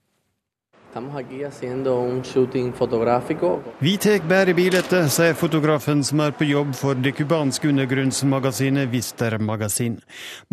Vi 3.78 3.96
tar 3.96 4.28
bare 4.28 4.54
bildet, 4.54 4.92
sier 5.10 5.34
fotografen 5.34 6.04
som 6.06 6.20
er 6.22 6.30
på 6.38 6.46
jobb 6.46 6.70
for 6.78 6.94
det 6.94 7.16
cubanske 7.18 7.68
undergrunnsmagasinet 7.72 8.92
Vister 8.92 9.38
Magasin. 9.42 9.96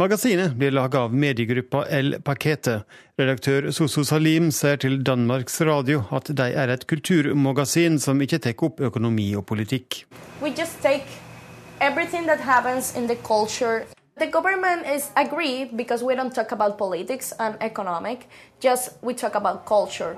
Magasinet 0.02 0.58
blir 0.58 0.74
laga 0.74 1.06
av 1.06 1.14
mediegruppa 1.14 1.86
El 1.94 2.18
Pakete. 2.26 2.82
Redaktør 3.22 3.70
Soso 3.70 4.02
Salim 4.04 4.50
sier 4.50 4.82
til 4.82 5.04
Danmarks 5.06 5.62
Radio 5.62 6.08
at 6.10 6.34
de 6.34 6.50
er 6.50 6.74
et 6.74 6.88
kulturmagasin 6.90 8.02
som 8.02 8.22
ikke 8.26 8.42
tar 8.42 8.66
opp 8.66 8.82
økonomi 8.82 9.36
og 9.38 9.46
politikk. 9.46 10.08
We 10.42 10.50
just 10.50 10.82
take 10.82 11.06
everything 11.82 12.26
that 12.26 12.40
happens 12.42 12.96
in 12.98 13.06
the 13.08 13.16
culture 13.16 13.86
The 14.22 14.28
government 14.28 14.86
is 14.96 15.10
agree 15.16 15.66
because 15.76 16.06
we 16.06 16.16
don't 16.16 16.36
talk 16.36 16.52
about 16.52 16.78
politics 16.78 17.34
and 17.40 17.56
economic, 17.60 18.30
just 18.60 18.92
we 19.02 19.14
talk 19.14 19.36
about 19.36 19.66
culture. 19.66 20.16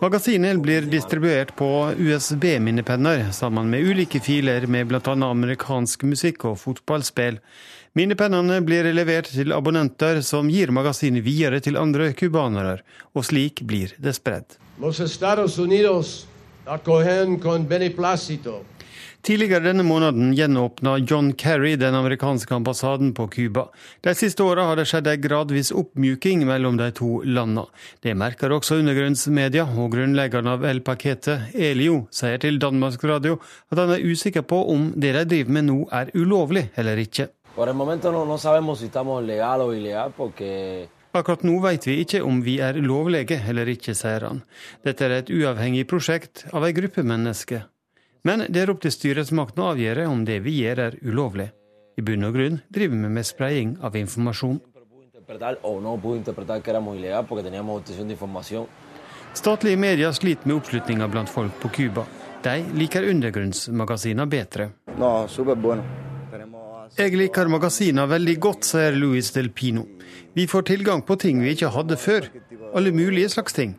Magasinet 0.00 0.60
blir 0.62 0.82
distribuert 0.82 1.56
på 1.56 1.92
USB-minnepenner 1.98 3.30
sammen 3.32 3.70
med 3.70 3.80
ulike 3.80 4.20
filer 4.20 4.66
med 4.66 4.86
bl.a. 4.86 5.00
amerikansk 5.30 6.02
musikk 6.02 6.44
og 6.44 6.60
fotballspill. 6.60 7.40
Minnepennene 7.98 8.60
blir 8.62 8.86
levert 8.94 9.32
til 9.34 9.50
abonnenter 9.52 10.22
som 10.22 10.46
gir 10.46 10.70
magasinet 10.70 11.26
videre 11.26 11.58
til 11.58 11.80
andre 11.82 12.12
cubanere, 12.14 12.78
og 13.10 13.26
slik 13.26 13.66
blir 13.66 13.96
det 13.98 14.14
spredd. 14.22 14.54
Los 14.78 15.00
Estados 15.00 15.58
Unidos 15.58 16.28
acogen 16.64 17.40
con 17.40 17.66
beneplácito 17.66 18.62
Tidligere 19.22 19.62
denne 19.62 19.84
måneden 19.86 20.32
gjenåpna 20.34 20.96
John 20.98 21.28
Kerry 21.38 21.76
den 21.76 21.94
amerikanske 21.94 22.54
ambassaden 22.54 23.12
på 23.14 23.28
Cuba. 23.28 23.68
De 24.00 24.14
siste 24.18 24.42
åra 24.42 24.64
har 24.66 24.80
det 24.80 24.88
skjedd 24.90 25.06
en 25.06 25.20
gradvis 25.22 25.70
oppmjuking 25.70 26.42
mellom 26.48 26.74
de 26.80 26.88
to 26.90 27.20
landene. 27.22 27.68
Det 28.02 28.16
merker 28.18 28.50
også 28.50 28.80
undergrunnsmedia, 28.80 29.68
og 29.78 29.92
grunnleggeren 29.94 30.50
av 30.50 30.66
El 30.66 30.82
Paquete, 30.82 31.36
Elio, 31.54 32.08
sier 32.10 32.42
til 32.42 32.58
Danmarks 32.58 32.98
Radio 33.06 33.38
at 33.70 33.78
han 33.78 33.94
er 33.94 34.02
usikker 34.02 34.42
på 34.42 34.58
om 34.74 34.90
det 34.96 35.14
de 35.14 35.24
driver 35.36 35.54
med 35.54 35.68
nå 35.70 35.78
er 35.94 36.10
ulovlig 36.18 36.72
eller 36.74 36.98
ikke. 36.98 37.28
Akkurat 41.12 41.44
nå 41.46 41.60
vet 41.62 41.86
vi 41.86 42.00
ikke 42.02 42.24
om 42.26 42.42
vi 42.42 42.58
er 42.58 42.82
lovlige 42.82 43.38
eller 43.46 43.70
ikke, 43.70 43.94
sier 43.94 44.26
han. 44.26 44.42
Dette 44.82 45.06
er 45.06 45.20
et 45.20 45.30
uavhengig 45.30 45.86
prosjekt 45.86 46.48
av 46.50 46.66
ei 46.66 46.74
gruppe 46.74 47.06
mennesker. 47.06 47.68
Men 48.22 48.44
det 48.48 48.62
er 48.62 48.70
opp 48.70 48.82
til 48.84 48.92
styresmaktene 48.94 49.64
å 49.64 49.72
avgjøre 49.72 50.06
om 50.06 50.22
det 50.26 50.38
vi 50.44 50.60
gjør 50.62 50.84
er 50.84 50.98
ulovlig. 51.02 51.48
I 51.98 52.04
bunn 52.06 52.24
og 52.24 52.36
grunn 52.36 52.60
driver 52.72 53.00
vi 53.02 53.10
med 53.16 53.26
spredning 53.26 53.74
av 53.82 53.96
informasjon. 53.98 54.60
Statlige 59.34 59.80
medier 59.80 60.12
sliter 60.12 60.48
med 60.48 60.56
oppslutninga 60.60 61.08
blant 61.08 61.32
folk 61.32 61.58
på 61.60 61.72
Cuba. 61.72 62.06
De 62.42 62.62
liker 62.76 63.06
undergrunnsmagasiner 63.10 64.26
bedre. 64.26 64.70
Jeg 66.98 67.16
liker 67.16 67.48
magasiner 67.48 68.08
veldig 68.10 68.38
godt, 68.42 68.66
sier 68.68 68.96
Luis 68.96 69.30
Del 69.34 69.50
Pino. 69.50 69.86
Vi 70.36 70.46
får 70.46 70.68
tilgang 70.70 71.02
på 71.06 71.16
ting 71.16 71.40
vi 71.42 71.54
ikke 71.56 71.72
hadde 71.72 71.96
før. 71.96 72.28
Alle 72.74 72.92
mulige 72.92 73.32
slags 73.32 73.56
ting. 73.56 73.76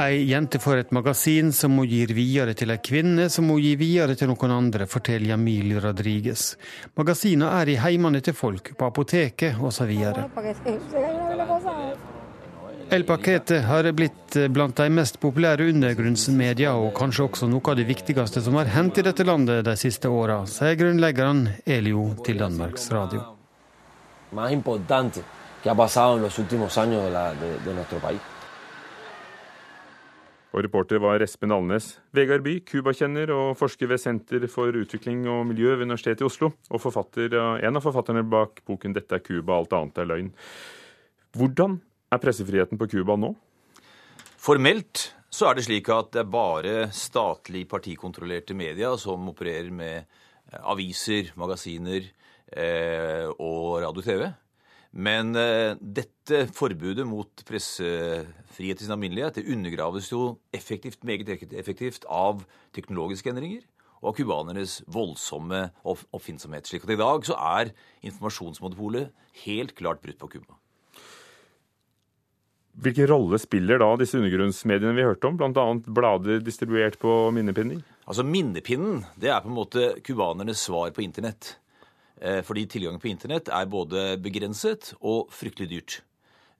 Ei 0.00 0.22
jente 0.30 0.58
får 0.58 0.76
et 0.76 0.92
magasin 0.96 1.50
som 1.52 1.74
hun 1.76 1.88
gir 1.88 2.14
videre 2.16 2.54
til 2.56 2.70
ei 2.72 2.80
kvinne, 2.80 3.26
som 3.28 3.50
hun 3.52 3.60
gir 3.60 3.76
videre 3.76 4.14
til 4.16 4.30
noen 4.30 4.54
andre, 4.54 4.86
forteller 4.88 5.34
Jamil 5.34 5.74
Rodriguez. 5.82 6.54
Magasinene 6.96 7.50
er 7.58 7.68
i 7.68 7.74
heimene 7.82 8.22
til 8.24 8.36
folk, 8.38 8.72
på 8.78 8.88
apoteket 8.88 9.60
osv. 9.60 9.92
El 12.90 13.04
Paquete 13.06 13.60
har 13.66 13.90
blitt 13.92 14.40
blant 14.54 14.80
de 14.80 14.88
mest 14.94 15.20
populære 15.20 15.68
undergrunnsmedia, 15.74 16.72
og 16.80 16.94
kanskje 16.96 17.28
også 17.28 17.50
noe 17.52 17.68
av 17.68 17.76
det 17.82 17.86
viktigste 17.90 18.40
som 18.46 18.56
har 18.56 18.72
hendt 18.72 19.02
i 19.02 19.06
dette 19.10 19.28
landet 19.28 19.66
de 19.68 19.76
siste 19.76 20.08
åra, 20.08 20.40
sier 20.48 20.80
grunnleggeren 20.80 21.44
Elio 21.66 22.08
til 22.24 22.40
Danmarks 22.40 22.88
Radio. 22.94 23.36
Más 24.32 24.52
importante 24.52 25.20
que 25.62 25.68
ha 25.68 25.74
pasado 25.74 26.16
en 26.16 26.22
los 26.22 26.36
de, 26.36 27.10
la, 27.10 27.34
de, 27.34 27.58
de 27.66 27.74
nuestro 27.74 27.98
país. 27.98 28.39
Og 30.50 30.64
reporter 30.66 30.98
var 30.98 31.22
Espen 31.22 31.52
Alnes. 31.54 31.92
Vegard 32.16 32.42
By, 32.42 32.56
cubakjenner 32.66 33.30
og 33.30 33.52
forsker 33.58 33.86
ved 33.92 34.02
Senter 34.02 34.48
for 34.50 34.74
utvikling 34.74 35.22
og 35.30 35.44
miljø 35.46 35.76
ved 35.76 35.86
Universitetet 35.86 36.24
i 36.24 36.26
Oslo. 36.26 36.50
Og 36.70 36.82
forfatter, 36.82 37.36
en 37.62 37.78
av 37.78 37.84
forfatterne 37.84 38.24
bak 38.26 38.64
boken 38.66 38.96
'Dette 38.96 39.14
er 39.14 39.22
Cuba, 39.22 39.60
alt 39.60 39.72
annet 39.72 39.98
er 39.98 40.10
løgn'. 40.10 40.34
Hvordan 41.38 41.80
er 42.10 42.18
pressefriheten 42.18 42.78
på 42.78 42.90
Cuba 42.90 43.14
nå? 43.14 43.34
Formelt 44.40 45.12
så 45.30 45.46
er 45.46 45.54
det 45.54 45.66
slik 45.68 45.88
at 45.94 46.10
det 46.14 46.24
er 46.24 46.32
bare 46.32 46.74
statlig 46.90 47.68
partikontrollerte 47.70 48.56
media 48.58 48.90
som 48.98 49.28
opererer 49.30 49.70
med 49.70 50.02
eh, 50.02 50.58
aviser, 50.72 51.30
magasiner 51.38 52.02
eh, 52.50 53.30
og 53.38 53.78
radio-TV. 53.84 54.26
Men 54.90 55.34
uh, 55.38 55.78
dette 55.78 56.46
forbudet 56.54 57.06
mot 57.06 57.44
pressefrihet 57.46 58.80
i 58.80 58.86
sin 58.86 58.94
alminnelighet 58.94 59.38
det 59.38 59.50
undergraves 59.54 60.10
jo 60.10 60.40
effektivt, 60.54 61.04
meget 61.06 61.30
effektivt 61.30 62.06
av 62.10 62.42
teknologiske 62.74 63.30
endringer 63.30 63.62
og 64.00 64.10
av 64.10 64.16
cubanernes 64.16 64.80
voldsomme 64.90 65.66
oppfinnsomhet. 65.84 66.66
Slik 66.66 66.86
at 66.86 66.94
i 66.94 66.98
dag 67.00 67.26
så 67.28 67.36
er 67.36 67.74
informasjonsmonopolet 68.08 69.12
helt 69.44 69.76
klart 69.78 70.02
brutt 70.02 70.18
på 70.20 70.30
Cuba. 70.34 70.56
Hvilken 72.80 73.10
rolle 73.10 73.36
spiller 73.42 73.80
da 73.82 73.90
disse 74.00 74.16
undergrunnsmediene 74.16 74.96
vi 74.96 75.04
hørte 75.04 75.28
om, 75.28 75.36
bl.a. 75.36 75.64
blader 75.84 76.40
distribuert 76.44 76.96
på 77.02 77.12
minnepinner? 77.34 77.82
Altså 78.08 78.24
Minnepinnen 78.24 79.02
det 79.20 79.28
er 79.30 79.42
på 79.44 79.50
en 79.50 79.58
måte 79.58 79.90
cubanernes 80.06 80.62
svar 80.64 80.94
på 80.96 81.04
internett. 81.04 81.58
Eh, 82.20 82.42
fordi 82.44 82.66
tilgangen 82.68 83.00
på 83.00 83.08
internett 83.08 83.48
er 83.48 83.68
både 83.70 84.14
begrenset 84.20 84.92
og 85.00 85.30
fryktelig 85.32 85.68
dyrt. 85.70 86.00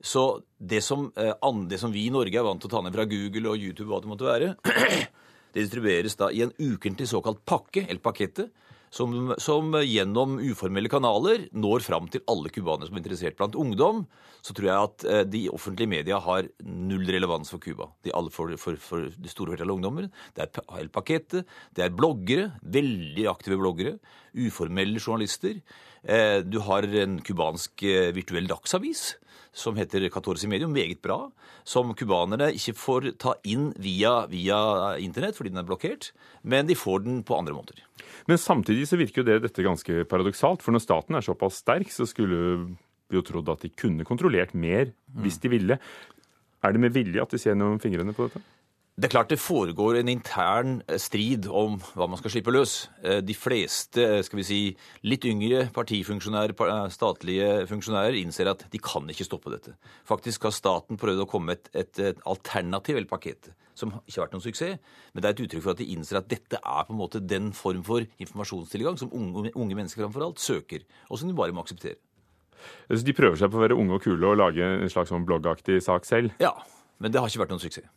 Så 0.00 0.40
det 0.56 0.80
som, 0.80 1.12
eh, 1.16 1.34
det 1.68 1.78
som, 1.78 1.92
vi 1.92 2.06
i 2.06 2.10
Norge 2.10 2.38
er 2.38 2.42
vant 2.42 2.60
til 2.60 2.70
å 2.70 2.72
ta 2.72 2.80
ned 2.80 2.94
fra 2.94 3.04
Google 3.04 3.50
og 3.50 3.58
YouTube, 3.58 3.90
hva 3.90 4.00
det 4.00 4.08
måtte 4.08 4.24
være, 4.24 4.54
det 5.52 5.60
distribueres 5.60 6.16
da 6.16 6.30
i 6.30 6.40
en 6.42 6.54
ukentlig 6.56 7.08
såkalt 7.08 7.44
pakke, 7.44 7.84
eller 7.86 8.00
paquete, 8.00 8.48
som, 8.90 9.34
som, 9.38 9.74
gjennom 9.86 10.38
uformelle 10.42 10.90
kanaler 10.90 11.46
når 11.54 11.84
fram 11.86 12.08
til 12.10 12.24
alle 12.30 12.50
cubanere 12.52 12.88
som 12.88 12.98
er 12.98 13.02
interessert. 13.04 13.36
Blant 13.38 13.58
ungdom 13.58 14.04
så 14.42 14.54
tror 14.56 14.68
jeg 14.68 14.88
at 14.88 15.04
eh, 15.06 15.22
de 15.30 15.42
offentlige 15.52 15.90
media 15.90 16.18
har 16.22 16.48
null 16.64 17.06
relevans 17.06 17.52
for 17.52 17.62
Cuba. 17.62 17.90
For, 18.34 18.56
for, 18.58 18.80
for, 18.82 19.06
det 19.14 19.30
store 19.32 19.54
flertallet 19.54 19.78
ungdommer. 19.78 20.10
Det 20.34 20.46
er 20.46 20.80
El 20.80 20.90
Paquete, 20.92 21.44
det 21.76 21.86
er 21.86 21.94
bloggere, 21.94 22.50
veldig 22.62 23.28
aktive 23.30 23.60
bloggere, 23.60 23.98
uformelle 24.34 25.02
journalister. 25.02 25.62
Eh, 26.04 26.40
du 26.46 26.60
har 26.64 26.86
en 27.02 27.18
cubansk 27.24 27.82
eh, 27.84 28.12
virtuell 28.16 28.48
dagsavis 28.48 29.14
som 29.52 29.76
heter 29.76 30.06
Catorce 30.12 30.48
Medium, 30.48 30.72
meget 30.72 31.00
bra, 31.02 31.24
som 31.66 31.90
cubanerne 31.98 32.52
ikke 32.54 32.76
får 32.78 33.08
ta 33.20 33.34
inn 33.42 33.70
via, 33.82 34.26
via 34.30 34.60
internett 35.02 35.36
fordi 35.36 35.50
den 35.52 35.62
er 35.62 35.66
blokkert, 35.66 36.12
men 36.46 36.68
de 36.68 36.78
får 36.78 37.02
den 37.06 37.24
på 37.26 37.36
andre 37.38 37.56
måter. 37.56 37.82
Men 38.30 38.38
samtidig 38.38 38.86
så 38.88 38.98
virker 39.00 39.22
jo 39.22 39.26
det 39.26 39.40
dette 39.48 39.66
ganske 39.66 40.04
paradoksalt, 40.10 40.62
for 40.62 40.74
når 40.74 40.84
staten 40.84 41.18
er 41.18 41.26
såpass 41.26 41.60
sterk, 41.64 41.90
så 41.90 42.06
skulle 42.08 42.38
vi 43.10 43.18
jo 43.18 43.24
trodd 43.26 43.50
at 43.50 43.66
de 43.66 43.72
kunne 43.74 44.06
kontrollert 44.06 44.54
mer 44.54 44.94
hvis 45.18 45.40
de 45.42 45.50
ville. 45.50 45.80
Er 46.62 46.76
det 46.76 46.82
med 46.82 46.94
vilje 46.94 47.22
at 47.22 47.34
de 47.34 47.40
ser 47.40 47.56
gjennom 47.56 47.80
fingrene 47.82 48.14
på 48.14 48.28
dette? 48.28 48.42
Det 49.00 49.06
er 49.08 49.12
klart 49.14 49.30
det 49.32 49.40
foregår 49.40 49.96
en 49.96 50.10
intern 50.12 50.72
eh, 50.84 50.98
strid 51.00 51.46
om 51.48 51.78
hva 51.96 52.04
man 52.10 52.18
skal 52.20 52.34
slippe 52.34 52.52
løs. 52.52 52.74
Eh, 53.00 53.22
de 53.24 53.32
fleste 53.32 54.02
skal 54.26 54.36
vi 54.36 54.44
si, 54.44 54.58
litt 55.08 55.24
yngre 55.24 55.62
partifunksjonærer, 55.72 56.52
statlige 56.92 57.46
funksjonærer 57.70 58.18
innser 58.20 58.50
at 58.52 58.66
de 58.68 58.80
kan 58.84 59.08
ikke 59.08 59.24
stoppe 59.24 59.54
dette. 59.54 59.72
Faktisk 60.04 60.44
har 60.44 60.52
staten 60.52 61.00
prøvd 61.00 61.24
å 61.24 61.28
komme 61.30 61.54
med 61.54 61.62
et, 61.62 61.70
et, 61.80 62.02
et 62.10 62.20
alternativ 62.28 62.98
eller 62.98 63.08
pakket 63.08 63.48
som 63.78 63.94
ikke 64.02 64.18
har 64.18 64.26
vært 64.26 64.36
noen 64.36 64.44
suksess. 64.44 64.98
Men 65.14 65.24
det 65.24 65.30
er 65.30 65.36
et 65.38 65.40
uttrykk 65.46 65.64
for 65.64 65.72
at 65.72 65.80
de 65.80 65.86
innser 65.94 66.18
at 66.20 66.28
dette 66.28 66.60
er 66.60 66.84
på 66.84 66.92
en 66.92 67.00
måte 67.00 67.22
den 67.24 67.54
form 67.56 67.80
for 67.86 68.04
informasjonstilgang 68.20 69.00
som 69.00 69.14
unge, 69.16 69.54
unge 69.54 69.78
mennesker 69.78 70.04
framfor 70.04 70.26
alt 70.26 70.44
søker, 70.44 70.84
og 71.08 71.22
som 71.22 71.30
de 71.30 71.38
bare 71.38 71.56
må 71.56 71.64
akseptere. 71.64 71.96
Så 72.92 73.00
de 73.06 73.16
prøver 73.16 73.40
seg 73.40 73.48
på 73.48 73.56
å 73.56 73.64
være 73.64 73.80
unge 73.80 73.96
og 73.96 74.04
kule 74.04 74.34
og 74.34 74.36
lage 74.42 74.60
en 74.60 74.92
slags 74.92 75.08
sånn 75.08 75.24
bloggaktig 75.24 75.80
sak 75.88 76.04
selv? 76.04 76.36
Ja. 76.44 76.52
Men 77.00 77.12
det 77.12 77.20
har 77.20 77.30
ikke 77.30 77.42
vært 77.44 77.54
noen 77.54 77.62
suksess. 77.62 77.88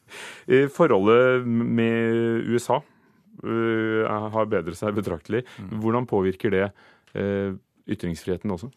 Forholdet 0.75 1.47
med 1.47 2.47
USA 2.47 2.79
uh, 2.79 4.03
har 4.35 4.51
bedret 4.51 4.79
seg 4.79 4.95
betraktelig. 4.95 5.43
Mm. 5.59 5.73
Hvordan 5.83 6.07
påvirker 6.09 6.53
det 6.53 6.67
uh, 6.71 7.55
ytringsfriheten 7.89 8.53
også? 8.55 8.71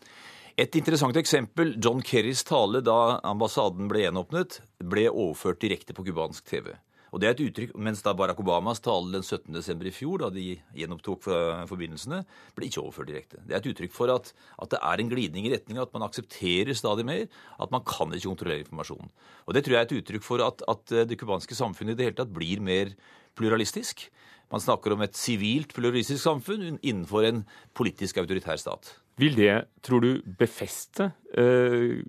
Et 0.56 0.78
interessant 0.80 1.16
eksempel. 1.20 1.74
John 1.82 2.00
Kerrys 2.00 2.42
tale 2.48 2.80
da 2.84 3.20
ambassaden 3.28 3.90
ble 3.90 4.06
gjenåpnet, 4.06 4.62
ble 4.80 5.04
overført 5.12 5.60
direkte 5.60 5.96
på 5.96 6.06
cubansk 6.06 6.46
TV. 6.48 6.72
Og 7.16 7.22
det 7.22 7.31
er 7.31 7.33
et 7.33 7.46
uttrykk, 7.46 7.70
Mens 7.81 8.02
da 8.05 8.12
Barack 8.12 8.42
Obamas 8.42 8.83
tale 8.85 9.09
den 9.14 9.24
17.12. 9.24 9.87
i 9.88 9.92
fjor, 9.94 10.20
da 10.20 10.29
de 10.35 10.50
gjenopptok 10.76 11.24
forbindelsene, 11.70 12.18
ble 12.52 12.68
ikke 12.68 12.83
overført 12.83 13.09
direkte. 13.09 13.40
Det 13.40 13.57
er 13.57 13.62
et 13.62 13.68
uttrykk 13.70 13.94
for 13.96 14.12
at, 14.12 14.35
at 14.61 14.74
det 14.74 14.83
er 14.85 15.00
en 15.00 15.12
glidning 15.14 15.48
i 15.48 15.52
retning 15.55 15.81
av 15.81 15.87
at 15.87 15.96
man 15.96 16.05
aksepterer 16.05 16.76
stadig 16.76 17.07
mer 17.09 17.24
at 17.24 17.72
man 17.72 17.87
kan 17.88 18.12
ikke 18.12 18.29
kontrollere 18.29 18.66
informasjonen. 18.66 19.09
Og 19.48 19.57
Det 19.57 19.64
tror 19.64 19.79
jeg 19.79 19.81
er 19.81 19.88
et 19.88 19.96
uttrykk 20.02 20.26
for 20.29 20.44
at, 20.44 20.61
at 20.68 20.94
det 21.09 21.16
cubanske 21.16 21.57
samfunnet 21.57 21.96
i 21.96 22.02
det 22.02 22.11
hele 22.11 22.20
tatt 22.20 22.37
blir 22.37 22.61
mer 22.61 22.92
pluralistisk. 23.38 24.11
Man 24.52 24.61
snakker 24.62 24.92
om 24.92 25.02
et 25.07 25.16
sivilt 25.16 25.72
pluralistisk 25.74 26.20
samfunn 26.20 26.76
innenfor 26.76 27.24
en 27.26 27.42
politisk 27.72 28.20
autoritær 28.20 28.61
stat. 28.61 28.92
Vil 29.16 29.40
det, 29.40 29.64
tror 29.81 30.05
du, 30.05 30.11
befeste 30.37 31.09
eh, 31.33 32.05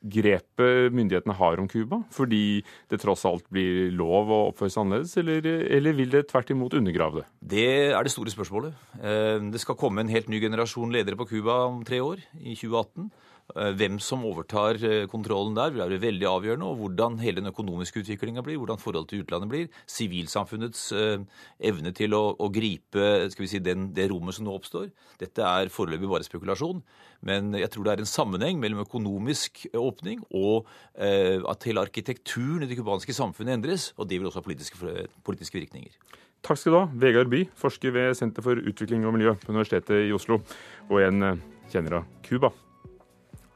grepet 0.00 0.94
myndighetene 0.96 1.36
har 1.36 1.60
om 1.60 1.68
Cuba? 1.68 2.00
Fordi 2.14 2.62
det 2.90 3.00
tross 3.02 3.26
alt 3.28 3.46
blir 3.52 3.90
lov 3.96 4.30
å 4.32 4.40
oppføre 4.50 4.72
seg 4.72 4.84
annerledes, 4.84 5.16
eller, 5.20 5.48
eller, 5.78 5.96
vil 5.98 6.14
det 6.14 6.26
tvert 6.30 6.52
imot 6.54 6.76
undergrave 6.78 7.22
det? 7.22 7.26
Det 7.54 7.66
er 7.90 8.06
det 8.06 8.14
store 8.14 8.32
spørsmålet. 8.32 8.76
Eh, 9.00 9.36
det 9.52 9.60
skal 9.62 9.78
komme 9.80 10.04
en 10.04 10.12
helt 10.12 10.30
ny 10.32 10.40
generasjon 10.42 10.92
ledere 10.94 11.18
på 11.20 11.28
Cuba 11.30 11.64
om 11.68 11.82
tre 11.86 12.00
år, 12.04 12.22
i 12.40 12.56
2018. 12.56 13.10
Eh, 13.56 13.72
hvem 13.74 13.98
som 14.02 14.24
overtar 14.28 14.78
eh, 14.84 15.06
kontrollen 15.10 15.56
der, 15.56 15.72
vil 15.72 15.82
være 15.82 16.00
veldig 16.02 16.28
avgjørende. 16.28 16.68
Og 16.68 16.80
hvordan 16.80 17.18
hele 17.22 17.40
den 17.40 17.50
økonomiske 17.50 18.02
utviklinga 18.04 18.44
blir, 18.46 18.58
hvordan 18.60 18.80
forholdet 18.80 19.12
til 19.12 19.24
utlandet 19.24 19.50
blir. 19.50 19.68
Sivilsamfunnets 19.90 20.84
eh, 20.96 21.24
evne 21.70 21.94
til 21.96 22.14
å, 22.16 22.22
å 22.38 22.50
gripe 22.52 23.30
si, 23.34 23.62
den, 23.64 23.90
det 23.96 24.10
rommet 24.12 24.36
som 24.36 24.46
nå 24.46 24.54
oppstår. 24.54 24.90
Dette 25.20 25.46
er 25.46 25.72
foreløpig 25.72 26.10
bare 26.10 26.26
spekulasjon. 26.26 26.82
Men 27.26 27.52
jeg 27.58 27.68
tror 27.72 27.84
det 27.84 27.94
er 27.94 28.04
en 28.04 28.08
sammenheng 28.08 28.60
mellom 28.62 28.86
økonomisk 28.86 29.66
åpning 29.76 30.22
og 30.32 30.70
at 30.96 31.66
hele 31.68 31.82
arkitekturen 31.84 32.64
i 32.64 32.68
det 32.70 32.78
cubanske 32.78 33.12
samfunnet 33.12 33.58
endres. 33.58 33.90
Og 34.00 34.08
det 34.08 34.16
vil 34.16 34.30
også 34.30 34.40
ha 34.40 34.46
politiske, 34.46 34.94
politiske 35.26 35.60
virkninger. 35.60 35.92
Takk 36.40 36.62
skal 36.62 36.72
du 36.72 36.78
ha, 36.78 36.86
Vegard 37.04 37.28
By, 37.28 37.42
forsker 37.60 37.92
ved 37.92 38.16
Senter 38.16 38.46
for 38.46 38.56
utvikling 38.56 39.04
og 39.04 39.18
miljø 39.18 39.36
på 39.44 39.52
Universitetet 39.52 40.08
i 40.08 40.16
Oslo, 40.16 40.40
og 40.88 41.04
en 41.04 41.34
kjenner 41.68 42.00
av 42.00 42.10
Cuba. 42.24 42.54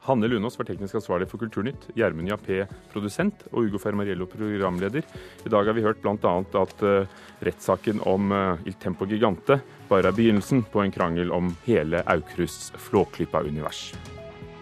Hanne 0.05 0.27
Lunås 0.29 0.57
var 0.59 0.67
teknisk 0.69 0.99
ansvarlig 0.99 1.27
for 1.31 1.41
Kulturnytt, 1.41 1.87
Gjermund 1.97 2.29
Jappé 2.29 2.65
produsent 2.91 3.47
og 3.51 3.65
Ugo 3.65 3.81
Fermariello 3.81 4.27
programleder. 4.29 5.01
I 5.45 5.49
dag 5.49 5.65
har 5.65 5.73
vi 5.73 5.85
hørt 5.85 6.01
bl.a. 6.03 6.33
at 6.61 6.83
uh, 6.85 7.07
rettssaken 7.45 8.03
om 8.05 8.29
uh, 8.31 8.67
Il 8.69 8.77
Tempo 8.77 9.07
Gigante 9.09 9.59
bare 9.89 10.11
er 10.11 10.17
begynnelsen 10.17 10.61
på 10.69 10.83
en 10.83 10.93
krangel 10.93 11.33
om 11.33 11.55
hele 11.65 12.03
Aukrusts 12.05 12.71
Flåklypa-univers. 12.87 13.87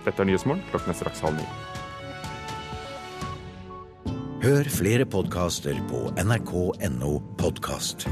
Dette 0.08 0.24
er 0.24 0.32
Nyhetsmorgen, 0.32 0.64
klokken 0.72 0.96
er 0.96 1.00
straks 1.00 1.24
halv 1.28 1.40
ni. 1.40 1.48
Hør 4.44 4.68
flere 4.68 5.08
podkaster 5.08 5.78
på 5.92 6.10
nrk.no 6.20 7.18
podkast. 7.40 8.10